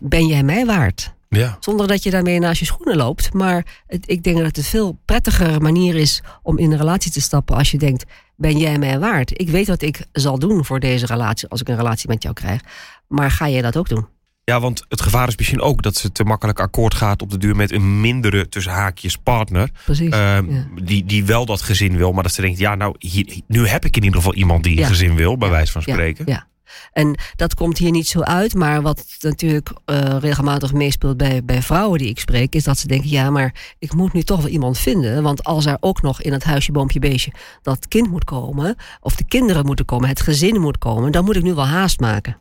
Ben 0.01 0.27
jij 0.27 0.43
mij 0.43 0.65
waard? 0.65 1.13
Ja. 1.29 1.57
Zonder 1.59 1.87
dat 1.87 2.03
je 2.03 2.09
daarmee 2.09 2.39
naast 2.39 2.59
je 2.59 2.65
schoenen 2.65 2.95
loopt. 2.95 3.33
Maar 3.33 3.65
het, 3.87 4.03
ik 4.09 4.23
denk 4.23 4.37
dat 4.37 4.45
het 4.45 4.57
een 4.57 4.63
veel 4.63 4.99
prettiger 5.05 5.61
manier 5.61 5.95
is 5.95 6.21
om 6.43 6.57
in 6.57 6.71
een 6.71 6.77
relatie 6.77 7.11
te 7.11 7.21
stappen 7.21 7.55
als 7.55 7.71
je 7.71 7.77
denkt: 7.77 8.05
ben 8.35 8.57
jij 8.57 8.77
mij 8.77 8.99
waard? 8.99 9.39
Ik 9.39 9.49
weet 9.49 9.67
wat 9.67 9.81
ik 9.81 10.05
zal 10.11 10.39
doen 10.39 10.65
voor 10.65 10.79
deze 10.79 11.05
relatie 11.05 11.47
als 11.47 11.61
ik 11.61 11.67
een 11.69 11.75
relatie 11.75 12.09
met 12.09 12.23
jou 12.23 12.35
krijg. 12.35 12.61
Maar 13.07 13.31
ga 13.31 13.49
jij 13.49 13.61
dat 13.61 13.77
ook 13.77 13.89
doen? 13.89 14.07
Ja, 14.43 14.59
want 14.59 14.85
het 14.89 15.01
gevaar 15.01 15.27
is 15.27 15.37
misschien 15.37 15.61
ook 15.61 15.81
dat 15.81 15.95
ze 15.95 16.11
te 16.11 16.23
makkelijk 16.23 16.59
akkoord 16.59 16.93
gaat 16.93 17.21
op 17.21 17.29
de 17.29 17.37
duur 17.37 17.55
met 17.55 17.71
een 17.71 18.01
mindere 18.01 18.49
tussen 18.49 18.71
haakjes 18.71 19.15
partner. 19.17 19.69
Precies. 19.85 20.09
ehm, 20.09 20.51
ja. 20.53 20.65
die, 20.83 21.05
die 21.05 21.25
wel 21.25 21.45
dat 21.45 21.61
gezin 21.61 21.97
wil, 21.97 22.11
maar 22.11 22.23
dat 22.23 22.33
ze 22.33 22.41
denkt, 22.41 22.59
ja, 22.59 22.75
nou, 22.75 22.95
hier, 22.99 23.39
nu 23.47 23.67
heb 23.67 23.85
ik 23.85 23.95
in 23.95 24.03
ieder 24.03 24.17
geval 24.17 24.33
iemand 24.35 24.63
die 24.63 24.73
een 24.75 24.81
Ja. 24.81 24.87
gezin 24.87 25.15
wil, 25.15 25.37
bij 25.37 25.49
wijze 25.49 25.71
van 25.71 25.81
Ja, 25.85 25.93
spreken. 25.93 26.25
Ja. 26.27 26.47
En 26.91 27.15
dat 27.35 27.53
komt 27.53 27.77
hier 27.77 27.91
niet 27.91 28.07
zo 28.07 28.21
uit, 28.21 28.53
maar 28.53 28.81
wat 28.81 29.05
natuurlijk 29.19 29.71
eh, 29.85 30.17
regelmatig 30.19 30.73
meespeelt 30.73 31.17
bij, 31.17 31.43
bij 31.43 31.61
vrouwen 31.61 31.99
die 31.99 32.09
ik 32.09 32.19
spreek, 32.19 32.55
is 32.55 32.63
dat 32.63 32.77
ze 32.77 32.87
denken: 32.87 33.09
ja, 33.09 33.29
maar 33.29 33.75
ik 33.79 33.93
moet 33.93 34.13
nu 34.13 34.23
toch 34.23 34.41
wel 34.41 34.51
iemand 34.51 34.77
vinden. 34.77 35.23
Want 35.23 35.43
als 35.43 35.65
er 35.65 35.77
ook 35.79 36.01
nog 36.01 36.21
in 36.21 36.33
het 36.33 36.43
huisje, 36.43 36.71
boompje, 36.71 36.99
beestje 36.99 37.31
dat 37.61 37.87
kind 37.87 38.09
moet 38.09 38.23
komen, 38.23 38.75
of 39.01 39.15
de 39.15 39.25
kinderen 39.25 39.65
moeten 39.65 39.85
komen, 39.85 40.09
het 40.09 40.21
gezin 40.21 40.61
moet 40.61 40.77
komen, 40.77 41.11
dan 41.11 41.25
moet 41.25 41.35
ik 41.35 41.43
nu 41.43 41.53
wel 41.53 41.65
haast 41.67 41.99
maken. 41.99 42.37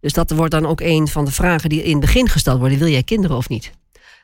Dus 0.00 0.12
dat 0.12 0.30
wordt 0.30 0.52
dan 0.52 0.66
ook 0.66 0.80
een 0.80 1.08
van 1.08 1.24
de 1.24 1.32
vragen 1.32 1.68
die 1.68 1.82
in 1.82 1.90
het 1.90 2.00
begin 2.00 2.28
gesteld 2.28 2.58
worden: 2.58 2.78
wil 2.78 2.88
jij 2.88 3.02
kinderen 3.02 3.36
of 3.36 3.48
niet? 3.48 3.72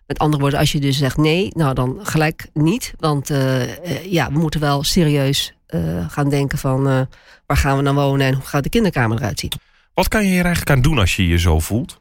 Met 0.07 0.19
andere 0.19 0.41
woorden, 0.43 0.59
als 0.59 0.73
je 0.73 0.81
dus 0.81 0.99
zegt 0.99 1.17
nee, 1.17 1.49
nou 1.55 1.75
dan 1.75 1.99
gelijk 2.03 2.49
niet. 2.53 2.95
Want 2.99 3.31
eh, 3.31 3.63
eh, 3.63 4.13
ja, 4.13 4.33
we 4.33 4.39
moeten 4.39 4.61
wel 4.61 4.83
serieus 4.83 5.55
eh, 5.67 6.11
gaan 6.11 6.29
denken 6.29 6.59
van 6.59 6.89
eh, 6.89 7.01
waar 7.47 7.57
gaan 7.57 7.77
we 7.77 7.83
dan 7.83 7.95
wonen 7.95 8.27
en 8.27 8.35
hoe 8.35 8.45
gaat 8.45 8.63
de 8.63 8.69
kinderkamer 8.69 9.19
eruit 9.19 9.39
zien. 9.39 9.53
Wat 9.95 10.09
kan 10.09 10.23
je 10.23 10.29
hier 10.29 10.45
eigenlijk 10.45 10.71
aan 10.71 10.83
doen 10.83 10.99
als 10.99 11.17
je 11.17 11.27
je 11.27 11.39
zo 11.39 11.59
voelt? 11.59 12.01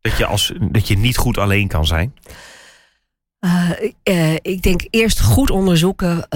Dat 0.00 0.16
je, 0.16 0.26
als, 0.26 0.52
dat 0.60 0.88
je 0.88 0.98
niet 0.98 1.16
goed 1.16 1.38
alleen 1.38 1.68
kan 1.68 1.86
zijn? 1.86 2.14
Eh, 4.02 4.34
ik 4.34 4.62
denk 4.62 4.86
eerst 4.90 5.20
goed 5.20 5.50
onderzoeken 5.50 6.26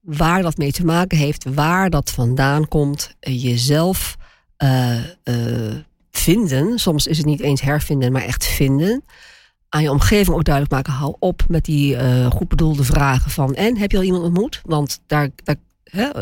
waar 0.00 0.42
dat 0.42 0.56
mee 0.56 0.72
te 0.72 0.84
maken 0.84 1.18
heeft, 1.18 1.44
waar 1.44 1.90
dat 1.90 2.10
vandaan 2.10 2.68
komt. 2.68 3.14
Jezelf 3.20 4.16
vinden, 6.10 6.78
soms 6.78 7.06
is 7.06 7.16
het 7.16 7.26
niet 7.26 7.40
eens 7.40 7.60
hervinden, 7.60 8.12
maar 8.12 8.22
echt 8.22 8.46
vinden. 8.46 9.04
Aan 9.68 9.82
je 9.82 9.90
omgeving 9.90 10.36
ook 10.36 10.44
duidelijk 10.44 10.74
maken, 10.74 10.92
hou 10.92 11.16
op 11.18 11.42
met 11.48 11.64
die 11.64 11.96
eh, 11.96 12.30
goed 12.30 12.48
bedoelde 12.48 12.84
vragen 12.84 13.30
van 13.30 13.54
en 13.54 13.76
heb 13.76 13.90
je 13.90 13.96
al 13.96 14.02
iemand 14.02 14.24
ontmoet? 14.24 14.60
Want 14.64 15.00
daar, 15.06 15.28
daar 15.44 15.56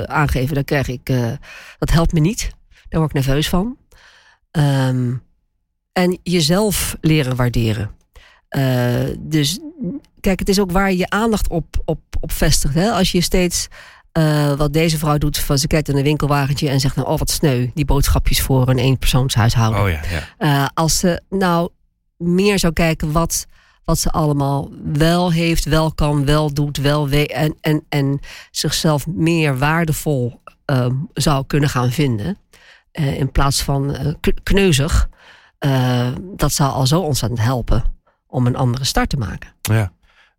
aangeven, 0.06 0.54
daar 0.54 0.64
krijg 0.64 0.88
ik, 0.88 1.08
eh, 1.08 1.30
dat 1.78 1.90
helpt 1.90 2.12
me 2.12 2.20
niet. 2.20 2.50
Daar 2.88 3.00
word 3.00 3.14
ik 3.14 3.24
nerveus 3.24 3.48
van. 3.48 3.76
Ehm, 4.50 5.14
en 5.92 6.18
jezelf 6.22 6.96
leren 7.00 7.36
waarderen. 7.36 7.90
Eh, 8.48 9.04
dus 9.18 9.58
kijk, 10.20 10.38
het 10.38 10.48
is 10.48 10.60
ook 10.60 10.70
waar 10.70 10.90
je 10.90 10.96
je 10.96 11.10
aandacht 11.10 11.48
op, 11.48 11.82
op, 11.84 12.00
op 12.20 12.32
vestigt. 12.32 12.74
Hè? 12.74 12.90
Als 12.90 13.12
je 13.12 13.20
steeds, 13.20 13.68
wat 14.56 14.72
deze 14.72 14.98
vrouw 14.98 15.18
doet, 15.18 15.38
van 15.38 15.58
ze 15.58 15.66
kijkt 15.66 15.88
in 15.88 15.96
een 15.96 16.02
winkelwagentje 16.02 16.68
en 16.68 16.80
zegt, 16.80 16.96
nou, 16.96 17.08
oh 17.08 17.18
wat 17.18 17.30
sneu, 17.30 17.70
die 17.74 17.84
boodschapjes 17.84 18.40
voor 18.40 18.68
een 18.68 18.78
eenpersoonshuishouden. 18.78 19.82
Oh 19.82 19.90
ja, 19.90 20.00
ja. 20.38 20.70
Als 20.74 20.98
ze 20.98 21.22
nou 21.28 21.70
meer 22.24 22.58
zou 22.58 22.72
kijken 22.72 23.12
wat, 23.12 23.46
wat 23.84 23.98
ze 23.98 24.10
allemaal 24.10 24.70
wel 24.92 25.32
heeft, 25.32 25.64
wel 25.64 25.92
kan, 25.92 26.24
wel 26.24 26.54
doet, 26.54 26.76
wel 26.76 27.08
weet 27.08 27.30
en, 27.30 27.54
en, 27.60 27.84
en 27.88 28.20
zichzelf 28.50 29.06
meer 29.06 29.58
waardevol 29.58 30.40
eh, 30.64 30.86
zou 31.12 31.44
kunnen 31.46 31.68
gaan 31.68 31.90
vinden, 31.90 32.38
eh, 32.92 33.18
in 33.18 33.32
plaats 33.32 33.62
van 33.62 33.94
eh, 33.94 34.32
kneuzig, 34.42 35.08
eh, 35.58 36.08
dat 36.36 36.52
zou 36.52 36.72
al 36.72 36.86
zo 36.86 37.00
ontzettend 37.00 37.40
helpen 37.40 37.84
om 38.26 38.46
een 38.46 38.56
andere 38.56 38.84
start 38.84 39.08
te 39.08 39.16
maken. 39.16 39.52
ja. 39.60 39.92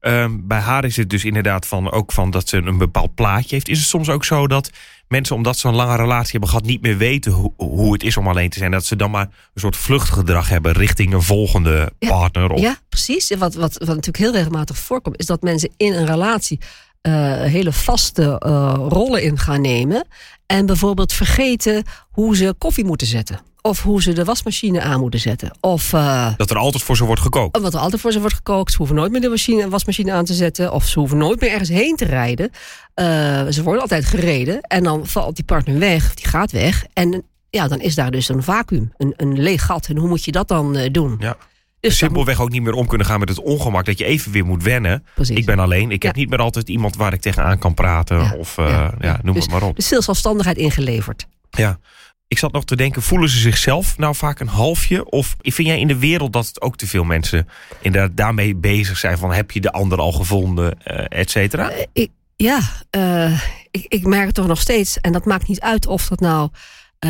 Ehm, 0.06 0.32
bij 0.42 0.60
haar 0.60 0.86
is 0.86 0.98
het 0.98 1.10
dus 1.10 1.26
inderdaad 1.26 1.68
van, 1.68 1.92
ook 1.92 2.12
van 2.12 2.32
dat 2.32 2.50
ze 2.50 2.58
een 2.58 2.78
bepaald 2.78 3.16
plaatje 3.16 3.56
heeft. 3.56 3.68
Is 3.70 3.80
het 3.80 3.88
soms 3.88 4.10
ook 4.10 4.26
zo 4.26 4.48
dat 4.48 4.70
mensen, 5.08 5.36
omdat 5.36 5.58
ze 5.58 5.68
een 5.68 5.76
lange 5.76 5.96
relatie 5.96 6.32
hebben 6.32 6.50
gehad, 6.50 6.66
niet 6.66 6.82
meer 6.82 6.98
weten 6.98 7.32
hoe, 7.32 7.54
hoe 7.58 7.94
het 7.94 8.04
is 8.04 8.18
om 8.18 8.28
alleen 8.28 8.50
te 8.50 8.58
zijn? 8.58 8.72
Dat 8.72 8.86
ze 8.86 8.96
dan 8.96 9.12
maar 9.12 9.26
een 9.26 9.62
soort 9.62 9.78
vluchtgedrag 9.78 10.50
hebben 10.50 10.72
richting 10.72 11.14
een 11.14 11.22
volgende 11.22 11.92
Ja. 12.00 12.10
partner? 12.10 12.50
Of, 12.50 12.60
Ja, 12.62 12.78
precies. 12.90 13.30
Wat, 13.30 13.54
wat, 13.56 13.74
wat 13.74 13.88
natuurlijk 13.88 14.18
heel 14.18 14.32
regelmatig 14.32 14.78
voorkomt, 14.78 15.20
is 15.20 15.26
dat 15.26 15.42
mensen 15.42 15.74
in 15.78 15.94
een 15.94 16.06
relatie 16.06 16.60
eh, 17.02 17.14
hele 17.42 17.72
vaste 17.74 18.40
eh, 18.40 18.74
rollen 18.88 19.24
in 19.24 19.40
gaan 19.40 19.62
nemen. 19.62 20.08
En 20.46 20.66
bijvoorbeeld 20.66 21.14
vergeten 21.14 21.84
hoe 22.12 22.36
ze 22.36 22.56
koffie 22.58 22.86
moeten 22.86 23.08
zetten. 23.08 23.40
Of 23.66 23.82
hoe 23.84 24.02
ze 24.02 24.14
de 24.14 24.24
wasmachine 24.24 24.82
aan 24.82 25.00
moeten 25.00 25.20
zetten. 25.20 25.52
Of 25.60 25.94
eh, 25.94 26.34
Dat 26.38 26.50
er 26.50 26.58
altijd 26.58 26.84
voor 26.84 26.96
ze 26.98 27.04
wordt 27.06 27.22
gekookt. 27.22 27.60
wat 27.60 27.74
er 27.74 27.80
altijd 27.80 28.02
voor 28.02 28.12
ze 28.12 28.20
wordt 28.20 28.36
gekookt. 28.36 28.72
Ze 28.72 28.78
hoeven 28.78 28.96
nooit 28.96 29.12
meer 29.12 29.22
de 29.22 29.30
machine, 29.30 29.70
wasmachine 29.70 30.12
aan 30.12 30.26
te 30.26 30.34
zetten. 30.34 30.72
Of 30.74 30.86
ze 30.88 31.00
hoeven 31.00 31.18
nooit 31.18 31.40
meer 31.40 31.50
ergens 31.52 31.70
heen 31.70 31.96
te 31.96 32.06
rijden. 32.06 32.50
Eh, 32.94 33.06
ze 33.50 33.64
worden 33.64 33.82
altijd 33.82 34.06
gereden. 34.06 34.62
En 34.62 34.84
dan 34.84 35.08
valt 35.08 35.36
die 35.36 35.46
partner 35.46 35.80
weg. 35.80 36.14
Die 36.14 36.28
gaat 36.28 36.52
weg. 36.52 36.86
En 36.94 37.24
ja, 37.50 37.68
dan 37.68 37.80
is 37.80 37.96
daar 37.96 38.12
dus 38.12 38.30
een 38.30 38.44
vacuüm. 38.44 38.92
Een, 38.98 39.14
een 39.18 39.40
leeg 39.42 39.66
gat. 39.66 39.88
En 39.88 39.98
hoe 39.98 40.08
moet 40.10 40.24
je 40.26 40.32
dat 40.32 40.48
dan 40.48 40.76
eh, 40.76 40.92
doen? 40.92 41.16
Ja. 41.20 41.38
Dus 41.80 41.98
Simpelweg 41.98 42.42
ook 42.42 42.50
niet 42.52 42.62
meer 42.64 42.74
om 42.74 42.88
kunnen 42.88 43.08
gaan 43.08 43.20
met 43.20 43.30
het 43.30 43.40
ongemak 43.42 43.86
dat 43.86 43.98
je 43.98 44.06
even 44.06 44.32
weer 44.32 44.46
moet 44.46 44.64
wennen. 44.64 45.06
Precies. 45.16 45.38
Ik 45.38 45.46
ben 45.46 45.60
alleen. 45.60 45.92
Ik 45.92 46.04
heb 46.04 46.16
niet 46.16 46.30
meer 46.30 46.40
altijd 46.40 46.70
iemand 46.70 46.96
waar 46.96 47.14
ik 47.14 47.22
tegenaan 47.22 47.58
kan 47.60 47.74
praten. 47.74 48.18
Ja, 48.20 48.36
Of 48.38 48.56
ja, 49.00 49.20
noem 49.24 49.34
Dus- 49.34 49.44
het 49.44 49.52
maar 49.54 49.64
op. 49.64 49.76
Dus 49.76 49.88
veel 49.88 50.02
zelfstandigheid 50.02 50.58
ingeleverd. 50.58 51.28
Ja. 51.50 51.80
Ik 52.28 52.38
zat 52.38 52.52
nog 52.52 52.66
te 52.66 52.76
denken, 52.76 53.02
voelen 53.02 53.30
ze 53.30 53.38
zichzelf 53.38 53.98
nou 53.98 54.16
vaak 54.16 54.40
een 54.40 54.48
halfje? 54.48 55.10
Of 55.10 55.36
vind 55.42 55.68
jij 55.68 55.80
in 55.80 55.88
de 55.88 55.98
wereld 55.98 56.34
dat 56.34 56.48
het 56.48 56.62
ook 56.62 56.78
te 56.78 56.88
veel 56.88 57.04
mensen 57.04 57.48
inderdaad 57.82 58.18
daarmee 58.18 58.56
bezig 58.56 58.98
zijn 58.98 59.18
van 59.18 59.32
heb 59.34 59.52
je 59.52 59.62
de 59.62 59.72
ander 59.72 59.98
al 60.00 60.12
gevonden, 60.12 60.84
eh 60.84 61.20
et 61.20 61.30
cetera? 61.32 61.70
Eh, 61.70 61.86
ik, 61.94 62.12
ja, 62.36 62.60
eh, 62.90 63.42
ik, 63.72 63.86
ik 63.88 64.06
merk 64.06 64.26
het 64.26 64.36
toch 64.36 64.48
nog 64.48 64.60
steeds. 64.62 65.00
En 65.02 65.12
dat 65.12 65.26
maakt 65.26 65.48
niet 65.48 65.60
uit 65.62 65.88
of 65.88 66.08
dat 66.08 66.20
nou 66.20 66.50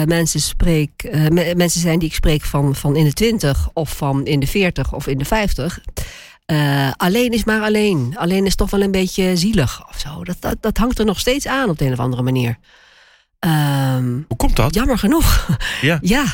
mensen, 0.05 0.41
spreek, 0.41 1.03
me- 1.11 1.53
mensen 1.57 1.81
zijn 1.81 1.99
die 1.99 2.07
ik 2.09 2.15
spreek 2.15 2.41
van, 2.43 2.75
van 2.75 2.95
in 2.95 3.03
de 3.05 3.13
twintig... 3.13 3.69
of 3.73 3.97
van 3.97 4.25
in 4.25 4.39
de 4.39 4.47
veertig 4.47 4.93
of 4.93 5.07
in 5.07 5.17
de 5.17 5.25
vijftig. 5.25 5.79
Eh, 6.45 6.91
alleen 6.97 7.31
is 7.31 7.43
maar 7.43 7.61
alleen. 7.61 8.13
Alleen 8.17 8.45
is 8.45 8.55
toch 8.55 8.69
wel 8.69 8.81
een 8.81 8.91
beetje 8.91 9.35
zielig 9.37 9.87
of 9.89 9.99
zo. 9.99 10.23
Dat, 10.23 10.37
dat, 10.39 10.55
dat 10.59 10.77
hangt 10.77 10.99
er 10.99 11.05
nog 11.05 11.19
steeds 11.19 11.47
aan 11.47 11.69
op 11.69 11.77
de 11.77 11.85
een 11.85 11.91
of 11.91 11.99
andere 11.99 12.21
manier. 12.23 12.57
Ehm, 13.45 14.21
Hoe 14.27 14.37
komt 14.37 14.55
dat? 14.55 14.73
jammer 14.73 14.97
genoeg. 14.97 15.47
Ja. 15.81 15.99
Ja. 16.15 16.25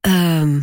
Ehm, 0.00 0.60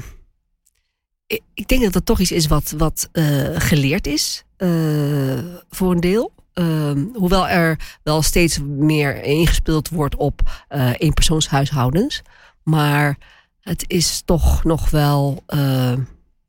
ik, 1.27 1.41
ik 1.53 1.67
denk 1.67 1.83
dat 1.83 1.93
dat 1.93 2.05
toch 2.05 2.19
iets 2.19 2.31
is 2.31 2.47
wat, 2.47 2.73
wat 2.77 3.09
eh, 3.11 3.25
geleerd 3.53 4.07
is. 4.07 4.43
eh, 4.57 5.37
voor 5.69 5.91
een 5.91 5.99
deel. 5.99 6.33
Ehm, 6.53 7.03
hoewel 7.13 7.47
er 7.47 7.79
wel 8.03 8.21
steeds 8.21 8.59
meer 8.65 9.23
ingespeeld 9.23 9.89
wordt 9.89 10.15
op 10.15 10.65
eh 10.67 10.91
eenpersoonshuishoudens. 10.97 12.21
Maar 12.63 13.17
het 13.61 13.83
is 13.87 14.21
toch 14.25 14.63
nog 14.63 14.89
wel 14.89 15.43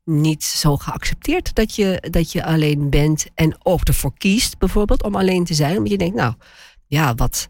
niet 0.03 0.43
zo 0.43 0.77
geaccepteerd 0.77 1.55
dat 1.55 1.75
je, 1.75 2.07
dat 2.11 2.31
je 2.31 2.45
alleen 2.45 2.89
bent. 2.89 3.25
En 3.35 3.55
ook 3.63 3.83
ervoor 3.83 4.13
kiest 4.17 4.57
bijvoorbeeld 4.57 5.03
om 5.03 5.15
alleen 5.15 5.43
te 5.45 5.53
zijn. 5.53 5.77
Omdat 5.77 5.91
je 5.91 5.97
denkt, 5.97 6.15
nou 6.15 6.33
ja, 6.87 7.15
wat, 7.15 7.47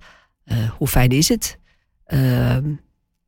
hoe 0.78 0.88
fijn 0.88 1.10
is 1.10 1.30
het? 1.30 1.58
Ehm, 2.10 2.74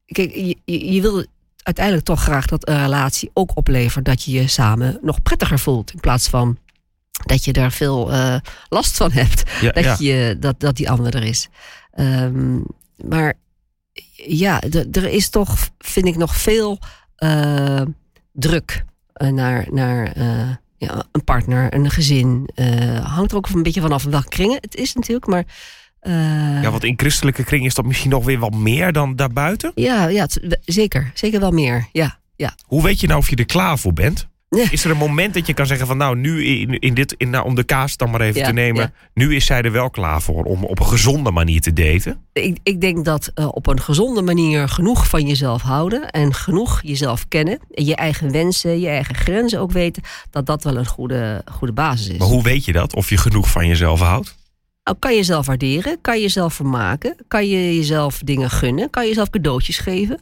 kijk, 0.05 0.35
je, 0.35 0.93
je 0.93 1.01
wil 1.01 1.25
uiteindelijk 1.63 2.05
toch 2.05 2.21
graag 2.21 2.45
dat 2.45 2.67
een 2.67 2.81
relatie 2.81 3.31
ook 3.33 3.57
oplevert 3.57 4.05
dat 4.05 4.23
je 4.23 4.31
je 4.31 4.47
samen 4.47 4.99
nog 5.01 5.21
prettiger 5.21 5.59
voelt. 5.59 5.93
In 5.93 5.99
plaats 5.99 6.27
van 6.27 6.57
dat 7.25 7.45
je 7.45 7.53
daar 7.53 7.71
veel 7.71 8.11
eh, 8.11 8.35
last 8.69 8.97
van 8.97 9.11
hebt. 9.11 9.43
Ja, 9.61 9.71
Dat, 9.81 9.83
ja. 9.83 9.95
je, 9.99 10.37
dat, 10.39 10.59
dat 10.59 10.75
die 10.75 10.89
ander 10.89 11.15
er 11.15 11.23
is. 11.23 11.49
Ehm, 11.91 12.59
maar 13.05 13.33
ja, 14.15 14.61
er 14.91 15.05
is 15.05 15.29
toch, 15.29 15.69
vind 15.79 16.05
ik, 16.05 16.17
nog 16.17 16.35
veel 16.35 16.79
eh, 17.15 17.81
druk 18.31 18.85
eh, 19.13 19.29
naar, 19.29 19.67
naar 19.71 20.19
ja, 20.77 21.03
een 21.11 21.23
partner, 21.23 21.73
een 21.73 21.91
gezin. 21.91 22.49
Hangt 23.03 23.31
er 23.31 23.37
ook 23.37 23.49
een 23.49 23.63
beetje 23.63 23.81
vanaf 23.81 24.03
welke 24.03 24.29
kringen 24.29 24.57
het 24.61 24.75
is 24.75 24.93
natuurlijk. 24.93 25.27
Maar 25.27 25.45
eh, 26.01 26.61
Ja, 26.61 26.71
want 26.71 26.83
in 26.83 26.93
christelijke 26.97 27.43
kring 27.43 27.65
is 27.65 27.73
dat 27.73 27.85
misschien 27.85 28.09
nog 28.11 28.25
weer 28.25 28.39
wat 28.39 28.53
meer 28.55 28.91
dan 28.91 29.15
daarbuiten. 29.15 29.71
ja, 29.75 30.07
ja 30.07 30.21
het- 30.21 30.59
zeker. 30.65 31.11
Zeker 31.13 31.39
wel 31.39 31.51
meer. 31.51 31.87
Ja, 31.91 32.19
ja. 32.35 32.55
Hoe 32.65 32.83
weet 32.83 32.99
je 32.99 33.07
nou 33.07 33.19
of 33.19 33.29
je 33.29 33.35
er 33.35 33.45
klaar 33.45 33.79
voor 33.79 33.93
bent? 33.93 34.29
Is 34.71 34.83
er 34.85 34.91
een 34.91 34.97
moment 34.97 35.33
dat 35.33 35.47
je 35.47 35.53
kan 35.53 35.65
zeggen 35.65 35.87
van 35.87 35.97
nou, 35.97 36.17
nu 36.17 36.43
in, 36.45 36.79
in 36.79 36.93
dit, 36.93 37.13
in, 37.17 37.29
nou, 37.29 37.45
om 37.45 37.55
de 37.55 37.63
kaas 37.63 37.97
dan 37.97 38.09
maar 38.09 38.21
even 38.21 38.39
Ja, 38.39 38.47
te 38.47 38.53
nemen. 38.53 38.81
ja. 38.81 38.91
Nu 39.13 39.35
is 39.35 39.45
zij 39.45 39.61
er 39.61 39.71
wel 39.71 39.89
klaar 39.89 40.21
voor 40.21 40.43
om 40.43 40.63
op 40.63 40.79
een 40.79 40.85
gezonde 40.85 41.31
manier 41.31 41.61
te 41.61 41.73
daten. 41.73 42.17
Ik, 42.33 42.57
ik 42.63 42.81
denk 42.81 43.05
dat 43.05 43.31
eh, 43.35 43.47
op 43.51 43.67
een 43.67 43.81
gezonde 43.81 44.21
manier 44.21 44.69
genoeg 44.69 45.07
van 45.09 45.27
jezelf 45.27 45.61
houden 45.61 46.09
en 46.09 46.33
genoeg 46.33 46.81
jezelf 46.83 47.27
kennen, 47.27 47.59
en 47.73 47.85
je 47.85 47.95
eigen 47.95 48.31
wensen, 48.31 48.79
je 48.79 48.87
eigen 48.87 49.15
grenzen 49.15 49.59
ook 49.59 49.71
weten, 49.71 50.03
dat 50.29 50.45
dat 50.45 50.63
wel 50.63 50.77
een 50.77 50.85
goede, 50.87 51.41
goede 51.51 51.73
basis 51.73 52.07
is. 52.07 52.17
Maar 52.17 52.27
hoe 52.27 52.43
weet 52.43 52.65
je 52.65 52.71
dat? 52.71 52.95
Of 52.95 53.09
je 53.09 53.17
genoeg 53.17 53.49
van 53.51 53.67
jezelf 53.67 53.99
houdt? 53.99 54.35
Nou, 54.83 54.97
kan 54.99 55.11
je 55.11 55.17
jezelf 55.17 55.45
waarderen? 55.45 56.01
Kan 56.01 56.15
je 56.15 56.21
jezelf 56.21 56.53
vermaken? 56.53 57.15
Kan 57.27 57.47
je 57.47 57.75
jezelf 57.75 58.19
dingen 58.19 58.49
gunnen? 58.49 58.89
Kan 58.89 59.03
je 59.03 59.09
jezelf 59.09 59.29
cadeautjes 59.29 59.77
geven? 59.77 60.19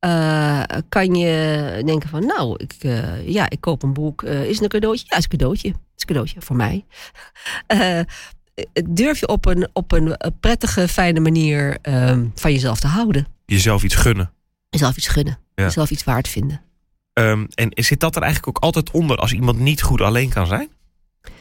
Uh, 0.00 0.62
kan 0.88 1.14
je 1.14 1.82
denken 1.84 2.08
van, 2.08 2.26
nou, 2.26 2.54
ik, 2.56 2.74
uh, 2.82 3.28
ja, 3.28 3.50
ik 3.50 3.60
koop 3.60 3.82
een 3.82 3.92
boek. 3.92 4.22
Uh, 4.22 4.44
is 4.44 4.54
het 4.54 4.62
een 4.62 4.68
cadeautje? 4.68 5.04
Ja, 5.08 5.16
is 5.16 5.22
een 5.22 5.30
cadeautje. 5.30 5.68
Het 5.68 5.76
is 5.76 6.02
een 6.02 6.06
cadeautje 6.06 6.40
voor 6.40 6.56
mij. 6.56 6.84
durf 8.90 9.20
je 9.20 9.28
op 9.28 9.46
een, 9.46 9.68
op 9.72 9.92
een 9.92 10.16
prettige, 10.40 10.88
fijne 10.88 11.20
manier 11.20 11.78
um, 11.82 12.32
van 12.34 12.52
jezelf 12.52 12.80
te 12.80 12.86
houden? 12.86 13.26
Jezelf 13.46 13.82
iets 13.82 13.94
gunnen. 13.94 14.30
Jezelf 14.70 14.96
iets 14.96 15.08
gunnen. 15.08 15.38
Ja. 15.54 15.64
Jezelf 15.64 15.90
iets 15.90 16.04
waard 16.04 16.28
vinden. 16.28 16.60
Um, 17.12 17.46
en 17.54 17.70
zit 17.74 18.00
dat 18.00 18.16
er 18.16 18.22
eigenlijk 18.22 18.56
ook 18.56 18.64
altijd 18.64 18.90
onder 18.90 19.16
als 19.16 19.32
iemand 19.32 19.58
niet 19.58 19.82
goed 19.82 20.00
alleen 20.00 20.28
kan 20.28 20.46
zijn? 20.46 20.68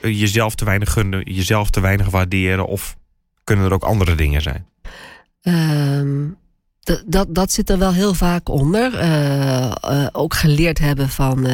Jezelf 0.01 0.55
te 0.55 0.65
weinig 0.65 0.91
gunnen, 0.91 1.33
jezelf 1.33 1.69
te 1.69 1.79
weinig 1.79 2.09
waarderen? 2.09 2.67
Of 2.67 2.97
kunnen 3.43 3.65
er 3.65 3.73
ook 3.73 3.83
andere 3.83 4.15
dingen 4.15 4.41
zijn? 4.41 4.65
Um, 5.41 6.37
dat, 7.05 7.35
dat 7.35 7.51
zit 7.51 7.69
er 7.69 7.77
wel 7.77 7.93
heel 7.93 8.13
vaak 8.13 8.49
onder. 8.49 8.93
Uh, 8.93 9.71
uh, 9.85 10.07
ook 10.11 10.33
geleerd 10.33 10.79
hebben 10.79 11.09
van 11.09 11.47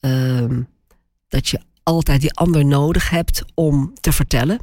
uh, 0.00 0.44
dat 1.28 1.48
je 1.48 1.60
altijd 1.82 2.20
die 2.20 2.34
ander 2.34 2.64
nodig 2.64 3.10
hebt 3.10 3.44
om 3.54 3.92
te 4.00 4.12
vertellen, 4.12 4.58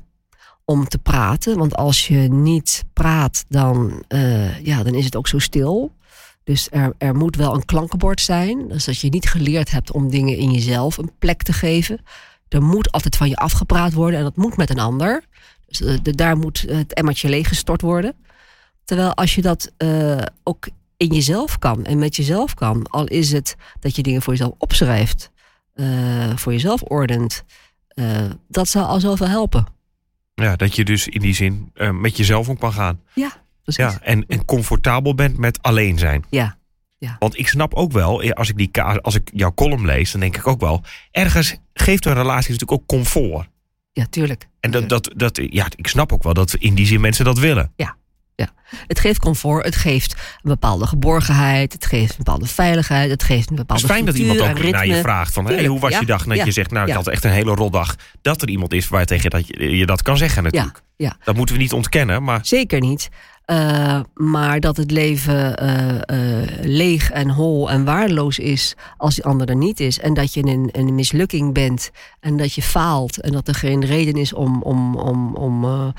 om 0.66 0.88
te 0.88 0.98
praten. 0.98 1.58
Want 1.58 1.76
als 1.76 2.08
je 2.08 2.18
niet 2.18 2.84
praat, 2.94 3.46
dan, 3.48 4.04
ja, 4.64 4.84
dan 4.84 4.94
is 4.94 5.06
het 5.06 5.16
ook 5.16 5.28
zo 5.28 5.40
stil. 5.40 5.96
Dus 6.44 6.68
er, 6.72 6.94
er 6.98 7.16
moet 7.16 7.36
wel 7.36 7.56
een 7.56 7.66
klankenbord 7.66 8.22
zijn. 8.22 8.68
Dus 8.68 8.86
dat 8.86 9.00
je 9.00 9.10
niet 9.10 9.30
geleerd 9.30 9.72
hebt 9.72 9.92
om 9.92 10.10
dingen 10.10 10.38
in 10.38 10.52
jezelf 10.52 10.98
een 10.98 11.12
plek 11.20 11.44
te 11.44 11.54
geven. 11.54 12.00
Er 12.48 12.64
moet 12.64 12.92
altijd 12.92 13.16
van 13.16 13.30
je 13.30 13.36
afgepraat 13.36 13.94
worden 13.94 14.20
en 14.20 14.26
dat 14.26 14.36
moet 14.36 14.58
met 14.58 14.70
een 14.70 14.80
ander. 14.80 15.24
Dus 15.68 15.78
de, 15.78 16.16
daar 16.16 16.38
moet 16.38 16.66
het 16.68 16.94
emmertje 16.94 17.30
leeggestort 17.30 17.82
worden. 17.82 18.14
Terwijl 18.84 19.14
als 19.14 19.36
je 19.36 19.42
dat 19.42 19.72
uh, 19.78 20.22
ook 20.44 20.68
in 20.98 21.08
jezelf 21.08 21.60
kan 21.60 21.86
en 21.86 21.98
met 21.98 22.16
jezelf 22.16 22.54
kan, 22.54 22.88
al 22.90 23.06
is 23.06 23.32
het 23.32 23.56
dat 23.80 23.96
je 23.96 24.04
dingen 24.04 24.22
voor 24.22 24.34
jezelf 24.34 24.54
opschrijft, 24.58 25.32
uh, 25.76 26.38
voor 26.38 26.52
jezelf 26.52 26.82
ordent, 26.82 27.44
dat 28.48 28.68
zou 28.68 28.86
al 28.86 29.00
zoveel 29.00 29.28
helpen. 29.28 29.66
Ja, 30.34 30.56
dat 30.56 30.76
je 30.76 30.86
dus 30.86 31.08
in 31.08 31.22
die 31.22 31.34
zin 31.34 31.72
met 31.92 32.18
jezelf 32.18 32.50
om 32.50 32.58
kan 32.58 32.74
gaan. 32.74 33.02
Ja, 33.14 33.32
precies. 33.64 33.84
Ja, 33.84 34.00
en, 34.02 34.26
en 34.28 34.46
comfortabel 34.46 35.16
bent 35.16 35.38
met 35.38 35.62
alleen 35.62 35.98
zijn. 35.98 36.26
Ja. 36.30 36.58
Ja. 36.98 37.16
Want 37.20 37.38
ik 37.38 37.48
snap 37.48 37.74
ook 37.74 37.92
wel, 37.92 38.34
als 38.34 38.50
ik, 38.50 38.58
die, 38.58 38.82
als 38.82 39.16
ik 39.16 39.30
jouw 39.34 39.54
column 39.54 39.86
lees, 39.86 40.12
dan 40.12 40.22
denk 40.22 40.38
ik 40.38 40.48
ook 40.48 40.60
wel, 40.60 40.84
ergens 41.12 41.56
geeft 41.74 42.06
een 42.06 42.14
relatie 42.14 42.52
natuurlijk 42.52 42.82
ook 42.82 42.88
comfort. 42.88 43.48
Ja, 43.92 44.06
tuurlijk. 44.10 44.48
En 44.60 44.72
dat, 44.72 44.90
dat, 44.90 45.12
dat, 45.16 45.40
ja, 45.50 45.66
ik 45.76 45.88
snap 45.88 46.12
ook 46.12 46.24
wel 46.24 46.34
dat 46.34 46.54
in 46.54 46.76
die 46.76 46.86
zin 46.86 47.02
mensen 47.02 47.26
dat 47.26 47.40
willen. 47.40 47.72
Ja, 47.76 47.96
ja. 48.36 48.50
Het 48.88 49.00
geeft 49.00 49.20
comfort, 49.20 49.66
het 49.66 49.76
geeft 49.76 50.14
een 50.14 50.50
bepaalde 50.50 50.88
geborgenheid, 50.88 51.74
het 51.74 51.86
geeft 51.86 52.10
een 52.10 52.18
bepaalde 52.18 52.46
veiligheid, 52.46 53.10
het 53.10 53.24
geeft 53.24 53.50
een 53.50 53.56
bepaalde 53.56 53.82
Het 53.82 53.92
is 53.92 53.98
fijn 53.98 54.06
dat 54.06 54.18
iemand 54.18 54.40
ook 54.40 54.58
ritme. 54.58 54.72
naar 54.72 54.88
je 54.88 55.00
vraagt 55.02 55.34
van 55.34 55.46
hey, 55.46 55.66
hoe 55.66 55.80
was 55.80 55.92
ja, 55.92 56.00
je 56.00 56.06
dag? 56.06 56.24
Dat 56.24 56.38
ja, 56.38 56.46
je 56.46 56.52
zegt, 56.52 56.72
nou 56.72 56.84
ik 56.84 56.90
ja. 56.90 56.96
had 56.96 57.08
echt 57.08 57.24
een 57.24 57.32
hele 57.32 57.54
rotdag. 57.54 57.96
Dat 58.22 58.42
er 58.42 58.50
iemand 58.50 58.74
is 58.74 58.88
waar 58.88 59.06
tegen 59.06 59.30
dat 59.30 59.48
je, 59.48 59.78
je 59.78 59.86
dat 59.86 60.02
kan 60.02 60.18
zeggen 60.18 60.44
natuurlijk. 60.44 60.82
Ja, 60.96 61.18
Dat 61.24 61.36
moeten 61.36 61.56
we 61.56 61.62
niet 61.62 61.74
ontkennen, 61.74 62.24
maar 62.24 62.40
Zeker 62.42 62.80
niet. 62.80 63.10
Uh, 63.52 64.00
maar 64.14 64.60
dat 64.60 64.78
het 64.78 64.92
leven 64.92 65.64
uh, 65.64 65.88
uh, 66.20 66.48
leeg 66.62 67.12
en 67.12 67.30
hol 67.30 67.70
en 67.70 67.86
waardeloos 67.86 68.40
is 68.40 68.76
als 68.98 69.16
die 69.16 69.24
ander 69.24 69.50
er 69.50 69.56
niet 69.56 69.80
is. 69.80 70.00
En 70.00 70.14
dat 70.14 70.34
je 70.34 70.46
een, 70.46 70.70
een 70.72 70.96
mislukking 70.96 71.54
bent 71.54 71.92
en 72.20 72.38
dat 72.38 72.54
je 72.54 72.62
faalt 72.62 73.22
en 73.22 73.32
dat 73.32 73.48
er 73.48 73.56
geen 73.56 73.86
reden 73.86 74.16
is 74.16 74.34
om, 74.34 74.62
om, 74.62 74.96
om, 74.96 75.36
om 75.36 75.94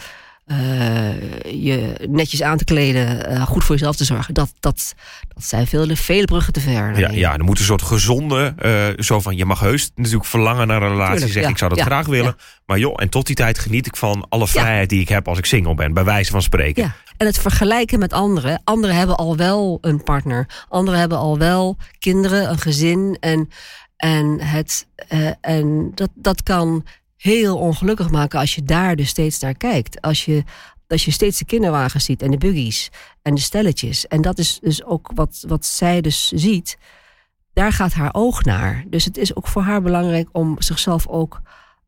je 1.45 2.07
netjes 2.09 2.43
aan 2.43 2.59
te 2.59 2.65
kleden, 2.65 3.41
goed 3.47 3.65
voor 3.65 3.75
jezelf 3.75 3.97
te 3.97 4.05
zorgen. 4.05 4.35
Dat, 4.35 4.53
dat, 4.61 4.95
dat 5.35 5.45
zijn 5.45 5.67
vele, 5.67 5.97
vele 5.97 6.25
bruggen 6.25 6.53
te 6.53 6.61
ver. 6.61 6.99
Ja, 6.99 7.11
ja, 7.11 7.35
er 7.35 7.45
moet 7.45 7.59
een 7.59 7.65
soort 7.65 7.83
gezonde, 7.83 8.55
zo 8.99 9.21
van 9.21 9.37
je 9.37 9.45
mag 9.45 9.61
heus 9.61 9.91
natuurlijk 9.95 10.25
verlangen 10.25 10.67
naar 10.67 10.83
een 10.83 10.89
relatie. 10.89 11.19
Zeggen 11.19 11.41
ja, 11.41 11.49
ik 11.49 11.59
zou 11.59 11.71
dat 11.71 11.79
ja, 11.79 11.85
graag 11.85 12.07
willen. 12.07 12.37
Maar 12.67 12.79
joh, 12.79 12.95
en 12.97 13.09
tot 13.09 13.27
die 13.27 13.37
tijd 13.37 13.59
geniet 13.59 13.87
ik 13.87 13.97
van 13.97 14.27
alle 14.29 14.49
vrijheid 14.49 14.89
die 14.89 15.01
ik 15.01 15.09
heb 15.09 15.29
als 15.29 15.39
ik 15.39 15.45
single 15.45 15.75
ben. 15.75 15.95
Bij 15.95 16.05
wijze 16.05 16.31
van 16.31 16.43
spreken. 16.43 16.95
En 17.17 17.27
het 17.27 17.39
vergelijken 17.39 17.99
met 17.99 18.13
anderen. 18.13 18.61
Anderen 18.65 18.97
hebben 18.97 19.17
al 19.17 19.37
wel 19.37 19.79
een 19.81 20.03
partner. 20.03 20.65
Anderen 20.69 21.01
hebben 21.01 21.19
al 21.19 21.39
wel 21.39 21.77
kinderen, 21.99 22.51
een 22.51 22.59
gezin. 22.59 23.17
En, 23.21 23.49
en, 23.97 24.41
het, 24.41 24.87
en 25.41 25.93
dat, 25.95 26.11
dat 26.15 26.43
kan 26.43 26.87
heel 27.17 27.59
ongelukkig 27.59 28.11
maken 28.11 28.39
als 28.39 28.55
je 28.55 28.63
daar 28.63 28.97
dus 28.97 29.09
steeds 29.09 29.39
naar 29.39 29.55
kijkt. 29.55 30.01
Als 30.01 30.25
je, 30.25 30.45
als 30.89 31.05
je 31.05 31.11
steeds 31.11 31.39
de 31.39 31.45
kinderwagens 31.45 32.05
ziet 32.05 32.23
en 32.23 32.31
de 32.31 32.39
buggies 32.39 32.91
en 33.23 33.35
de 33.35 33.41
stelletjes. 33.41 34.07
En 34.07 34.23
dat 34.23 34.39
is 34.39 34.59
dus 34.63 34.85
ook 34.85 35.11
wat, 35.15 35.45
wat 35.49 35.67
zij 35.67 36.01
dus 36.01 36.29
ziet. 36.29 36.79
Daar 37.53 37.73
gaat 37.73 37.93
haar 37.93 38.15
oog 38.15 38.45
naar. 38.45 38.85
Dus 38.89 39.05
het 39.05 39.17
is 39.17 39.37
ook 39.37 39.47
voor 39.47 39.63
haar 39.63 39.83
belangrijk 39.83 40.29
om 40.33 40.57
zichzelf 40.59 41.07
ook 41.07 41.41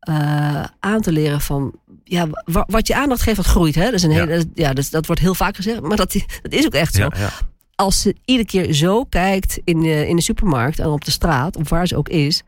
uh, 0.09 0.63
aan 0.79 1.01
te 1.01 1.11
leren 1.11 1.41
van... 1.41 1.73
Ja, 2.03 2.27
wat 2.45 2.87
je 2.87 2.95
aandacht 2.95 3.21
geeft, 3.21 3.35
dat 3.35 3.45
groeit. 3.45 3.75
Hè? 3.75 3.83
Dat, 3.83 3.93
is 3.93 4.03
een 4.03 4.11
hele, 4.11 4.45
ja, 4.53 4.73
dus, 4.73 4.89
dat 4.89 5.05
wordt 5.05 5.21
heel 5.21 5.35
vaak 5.35 5.55
gezegd, 5.55 5.81
maar 5.81 5.97
dat, 5.97 6.13
dat 6.41 6.51
is 6.53 6.65
ook 6.65 6.73
echt 6.73 6.93
zo 6.93 7.01
Ja, 7.01 7.11
ja. 7.15 7.29
als 7.75 8.01
ze 8.01 8.15
iedere 8.25 8.47
keer 8.47 8.73
zo 8.73 9.03
kijkt 9.03 9.59
in 9.63 9.79
de, 9.81 10.07
in 10.07 10.15
de 10.15 10.21
supermarkt 10.21 10.79
en 10.79 10.87
op 10.87 11.05
de 11.05 11.11
straat, 11.11 11.55
of 11.55 11.69
waar 11.69 11.87
ze 11.87 11.97
ook 11.97 12.09
is, 12.09 12.43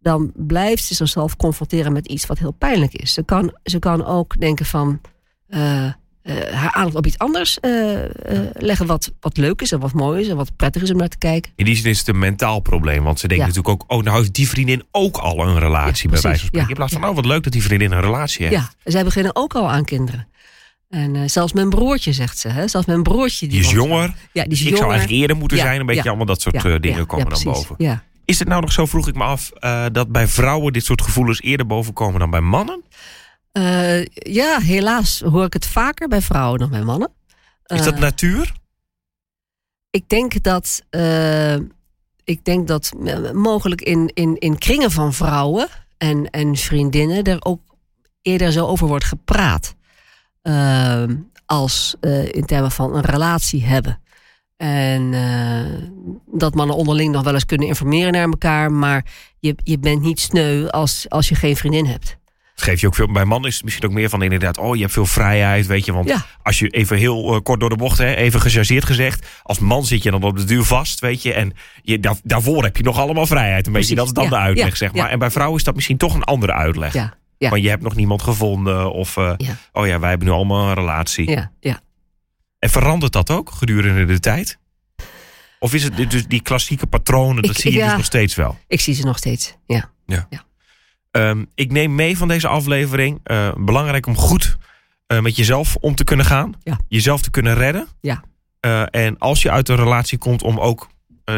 dan 0.00 0.32
blijft 0.34 0.84
ze 0.84 0.94
zichzelf 0.94 1.36
confronteren 1.36 1.92
met 1.92 2.06
iets 2.06 2.26
wat 2.26 2.38
heel 2.38 2.52
pijnlijk 2.52 2.92
is. 2.92 3.12
Ze 3.12 3.22
kan, 3.22 3.56
ze 3.64 3.78
kan 3.78 4.04
ook 4.04 4.40
denken 4.40 4.66
van 4.66 5.00
uh, 5.48 5.92
haar 6.52 6.72
aandacht 6.72 6.94
op 6.96 7.06
iets 7.06 7.18
anders 7.18 7.58
uh, 7.60 7.98
leggen 8.52 8.86
wat, 8.86 9.12
wat 9.20 9.36
leuk 9.36 9.60
is 9.62 9.72
en 9.72 9.78
wat 9.80 9.92
mooi 9.92 10.20
is 10.20 10.28
en 10.28 10.36
wat 10.36 10.56
prettig 10.56 10.82
is 10.82 10.90
om 10.90 10.96
naar 10.96 11.08
te 11.08 11.18
kijken. 11.18 11.52
In 11.56 11.64
die 11.64 11.76
zin 11.76 11.90
is 11.90 11.98
het 11.98 12.08
een 12.08 12.18
mentaal 12.18 12.60
probleem. 12.60 13.02
Want 13.04 13.20
ze 13.20 13.28
denkt 13.28 13.42
Ja. 13.44 13.48
natuurlijk 13.48 13.82
ook, 13.82 13.90
oh 13.98 14.04
nou 14.04 14.18
heeft 14.18 14.34
die 14.34 14.48
vriendin 14.48 14.82
ook 14.90 15.16
al 15.16 15.46
een 15.48 15.58
relatie. 15.58 16.04
Ja, 16.08 16.12
bij 16.12 16.20
wijze 16.22 16.38
van 16.38 16.46
spreken. 16.46 16.68
In 16.68 16.74
plaats 16.74 16.92
van, 16.92 17.04
oh 17.04 17.14
wat 17.14 17.26
leuk 17.26 17.42
dat 17.42 17.52
die 17.52 17.62
vriendin 17.62 17.92
een 17.92 18.00
relatie 18.00 18.46
heeft. 18.46 18.56
Ja, 18.60 18.70
zij 18.92 19.04
beginnen 19.04 19.36
ook 19.36 19.54
al 19.54 19.70
aan 19.70 19.84
kinderen. 19.84 20.28
En 20.90 21.14
uh, 21.14 21.22
zelfs 21.26 21.52
mijn 21.52 21.68
broertje, 21.70 22.12
zegt 22.12 22.38
ze. 22.38 22.48
Hè? 22.48 22.68
Zelfs 22.68 22.86
mijn 22.86 23.02
broertje. 23.02 23.46
Die 23.46 23.60
is 23.60 23.70
jonger. 23.70 24.14
Ja, 24.32 24.42
die 24.42 24.52
is 24.52 24.58
ik 24.58 24.64
jonger. 24.64 24.78
zou 24.78 24.90
eigenlijk 24.90 25.20
eerder 25.20 25.36
moeten 25.36 25.56
Ja, 25.56 25.62
zijn. 25.62 25.80
Een 25.80 25.86
beetje 25.86 26.02
ja, 26.02 26.08
allemaal 26.08 26.26
dat 26.26 26.40
soort 26.40 26.62
Ja, 26.62 26.70
eh, 26.70 26.80
dingen 26.80 27.06
komen 27.06 27.28
dan 27.28 27.42
boven. 27.42 27.74
Ja. 27.78 28.02
Is 28.24 28.38
het 28.38 28.48
nou 28.48 28.60
nog 28.60 28.72
zo, 28.72 28.86
vroeg 28.86 29.08
ik 29.08 29.14
me 29.14 29.24
af, 29.24 29.50
eh, 29.50 29.84
dat 29.92 30.08
bij 30.08 30.26
vrouwen 30.26 30.72
dit 30.72 30.84
soort 30.84 31.02
gevoelens 31.02 31.42
eerder 31.42 31.66
boven 31.66 31.92
komen 31.92 32.20
dan 32.20 32.30
bij 32.30 32.40
mannen? 32.40 32.82
Uh, 33.56 34.04
ja, 34.04 34.60
helaas 34.60 35.20
hoor 35.20 35.44
ik 35.44 35.52
het 35.52 35.66
vaker 35.66 36.08
bij 36.08 36.22
vrouwen 36.22 36.58
dan 36.58 36.70
bij 36.70 36.82
mannen. 36.82 37.12
Is 37.64 37.82
dat 37.82 37.94
Uh, 37.94 38.00
natuur? 38.00 38.52
ik 39.90 40.08
denk 40.08 40.42
dat, 40.42 40.82
uh, 40.90 41.54
ik 42.24 42.44
denk 42.44 42.68
dat 42.68 42.92
mogelijk 43.32 43.80
in, 43.80 44.10
in, 44.14 44.38
in 44.38 44.58
kringen 44.58 44.90
van 44.90 45.12
vrouwen 45.12 45.68
en, 45.98 46.30
en 46.30 46.56
vriendinnen 46.56 47.24
er 47.24 47.44
ook 47.44 47.60
eerder 48.22 48.52
zo 48.52 48.66
over 48.66 48.86
wordt 48.86 49.04
gepraat. 49.04 49.74
Als 51.46 51.96
in 52.30 52.44
termen 52.44 52.70
van 52.70 52.94
een 52.94 53.04
relatie 53.04 53.64
hebben. 53.64 54.00
En 54.56 55.10
dat 56.26 56.54
mannen 56.54 56.76
onderling 56.76 57.12
nog 57.12 57.24
wel 57.24 57.34
eens 57.34 57.46
kunnen 57.46 57.66
informeren 57.66 58.12
naar 58.12 58.28
elkaar. 58.28 58.72
Maar 58.72 59.04
je, 59.38 59.54
je 59.62 59.78
bent 59.78 60.02
niet 60.02 60.20
sneu 60.20 60.68
als, 60.68 61.08
als 61.08 61.28
je 61.28 61.34
geen 61.34 61.56
vriendin 61.56 61.86
hebt. 61.86 62.16
Dat 62.56 62.64
geef 62.64 62.80
je 62.80 62.86
ook 62.86 62.94
veel. 62.94 63.12
Bij 63.12 63.24
mannen 63.24 63.48
is 63.50 63.54
het 63.56 63.64
misschien 63.64 63.84
ook 63.86 63.92
meer 63.92 64.08
van 64.08 64.22
inderdaad, 64.22 64.58
oh 64.58 64.74
je 64.74 64.80
hebt 64.80 64.92
veel 64.92 65.06
vrijheid, 65.06 65.66
weet 65.66 65.84
je. 65.84 65.92
Want 65.92 66.08
Ja. 66.08 66.26
als 66.42 66.58
je 66.58 66.68
even 66.68 66.96
heel 66.96 67.34
eh, 67.34 67.40
kort 67.42 67.60
door 67.60 67.68
de 67.68 67.76
bocht, 67.76 67.98
hè, 67.98 68.14
even 68.14 68.40
gechargeerd 68.40 68.84
gezegd, 68.84 69.26
als 69.42 69.58
man 69.58 69.84
zit 69.84 70.02
je 70.02 70.10
dan 70.10 70.22
op 70.22 70.36
de 70.36 70.44
duur 70.44 70.64
vast, 70.64 71.00
weet 71.00 71.22
je. 71.22 71.32
En 71.32 71.52
je, 71.82 72.00
daar, 72.00 72.14
daarvoor 72.22 72.62
heb 72.64 72.76
je 72.76 72.82
nog 72.82 72.98
allemaal 72.98 73.26
vrijheid, 73.26 73.66
een 73.66 73.72
beetje. 73.72 73.94
Dat 73.94 74.06
is 74.06 74.12
dan 74.12 74.24
ja, 74.24 74.30
de 74.30 74.36
uitleg, 74.36 74.68
ja, 74.68 74.74
zeg 74.74 74.92
maar. 74.92 75.04
ja. 75.06 75.10
En 75.10 75.18
bij 75.18 75.30
vrouwen 75.30 75.58
is 75.58 75.64
dat 75.64 75.74
misschien 75.74 75.96
toch 75.96 76.14
een 76.14 76.24
andere 76.24 76.52
uitleg. 76.52 76.92
Ja, 76.92 77.14
ja. 77.38 77.50
Want 77.50 77.62
je 77.62 77.68
hebt 77.68 77.82
nog 77.82 77.94
niemand 77.94 78.22
gevonden 78.22 78.92
of, 78.92 79.16
eh, 79.16 79.32
Ja. 79.36 79.56
oh 79.72 79.86
ja, 79.86 79.98
wij 79.98 80.08
hebben 80.08 80.26
nu 80.28 80.32
allemaal 80.34 80.68
een 80.68 80.74
relatie. 80.74 81.30
Ja, 81.30 81.50
ja. 81.60 81.80
En 82.58 82.70
verandert 82.70 83.12
dat 83.12 83.30
ook 83.30 83.50
gedurende 83.50 84.04
de 84.04 84.20
tijd? 84.20 84.58
Of 85.58 85.74
is 85.74 85.82
het 85.82 86.10
dus 86.10 86.26
die 86.26 86.42
klassieke 86.42 86.86
patronen, 86.86 87.42
dat 87.42 87.50
Ik- 87.54 87.60
zie 87.60 87.72
je 87.72 87.78
ja. 87.78 87.86
dus 87.86 87.96
nog 87.96 88.04
steeds 88.04 88.34
wel? 88.34 88.58
Ik 88.68 88.80
zie 88.80 88.94
ze 88.94 89.04
nog 89.04 89.18
steeds. 89.18 89.56
Ja. 89.66 89.90
Ehm, 91.20 91.44
ik 91.54 91.72
neem 91.72 91.94
mee 91.94 92.16
van 92.18 92.28
deze 92.28 92.48
aflevering. 92.48 93.20
eh, 93.22 93.48
belangrijk 93.58 94.06
om 94.06 94.16
goed 94.16 94.56
eh, 95.06 95.20
met 95.20 95.36
jezelf 95.36 95.76
om 95.80 95.94
te 95.94 96.04
kunnen 96.04 96.26
gaan. 96.26 96.52
Ja. 96.62 96.78
Jezelf 96.88 97.20
te 97.22 97.30
kunnen 97.30 97.54
redden. 97.54 97.86
Ja. 98.00 98.22
Eh, 98.60 98.82
en 98.90 99.18
als 99.18 99.42
je 99.42 99.50
uit 99.50 99.68
een 99.68 99.76
relatie 99.76 100.18
komt, 100.18 100.42
om 100.42 100.58
ook 100.60 100.88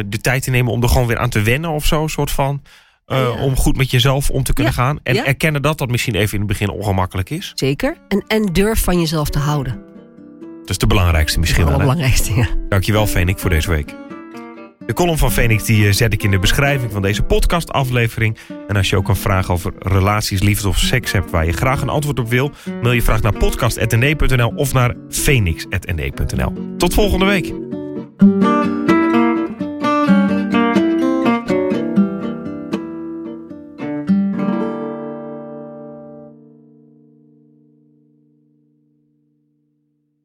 de 0.07 0.19
tijd 0.21 0.43
te 0.43 0.51
nemen 0.51 0.73
om 0.73 0.83
er 0.83 0.89
gewoon 0.89 1.07
weer 1.07 1.19
aan 1.19 1.29
te 1.31 1.43
wennen 1.43 1.71
of 1.71 1.85
zo. 1.87 2.07
Soort 2.07 2.31
van. 2.31 2.63
Ja. 3.07 3.31
Om 3.31 3.57
goed 3.57 3.77
met 3.77 3.91
jezelf 3.91 4.31
om 4.31 4.43
te 4.43 4.53
kunnen 4.53 4.73
Ja. 4.77 4.83
gaan. 4.83 4.99
En 5.03 5.15
Ja. 5.15 5.25
erkennen 5.27 5.63
dat 5.63 5.79
dat 5.79 5.89
misschien 5.91 6.15
even 6.15 6.33
in 6.33 6.39
het 6.39 6.49
begin 6.49 6.69
ongemakkelijk 6.71 7.31
is. 7.31 7.53
Zeker. 7.55 7.97
En, 8.09 8.25
en 8.27 8.47
durf 8.53 8.85
van 8.85 9.01
jezelf 9.01 9.29
te 9.31 9.39
houden. 9.39 9.83
Dat 10.61 10.71
is 10.71 10.79
de 10.79 10.87
belangrijkste 10.87 11.39
misschien 11.39 11.65
wel. 11.65 11.73
Hè? 11.73 11.79
belangrijkste. 11.81 12.35
Ja. 12.35 12.47
Dankjewel, 12.69 13.07
Fenik, 13.07 13.39
voor 13.39 13.51
deze 13.51 13.71
week. 13.71 13.95
De 14.89 14.95
column 14.95 15.19
van 15.19 15.33
Phoenix 15.33 15.65
die 15.65 15.87
eh, 15.87 15.93
zet 15.93 16.13
ik 16.13 16.23
in 16.23 16.31
de 16.31 16.39
beschrijving 16.39 16.93
van 16.93 17.03
deze 17.03 17.23
podcastaflevering. 17.23 18.37
En 18.69 18.77
als 18.77 18.91
je 18.91 18.97
ook 18.97 19.09
een 19.09 19.17
vraag 19.17 19.51
over 19.51 19.73
relaties, 19.79 20.41
liefde 20.43 20.69
of 20.69 20.79
seks 20.79 21.13
hebt 21.13 21.31
waar 21.31 21.47
je 21.47 21.53
graag 21.53 21.83
een 21.83 21.89
antwoord 21.89 22.19
op 22.19 22.29
wil, 22.29 22.51
mail 22.83 22.93
je 22.93 23.03
vraag 23.03 23.23
naar 23.23 23.33
podcast.nd.nl 23.33 24.53
of 24.55 24.73
naar 24.73 24.95
phoenix.nd.nl. 25.09 26.77
Tot 26.77 26.95
volgende 26.95 27.25
week. 27.25 27.53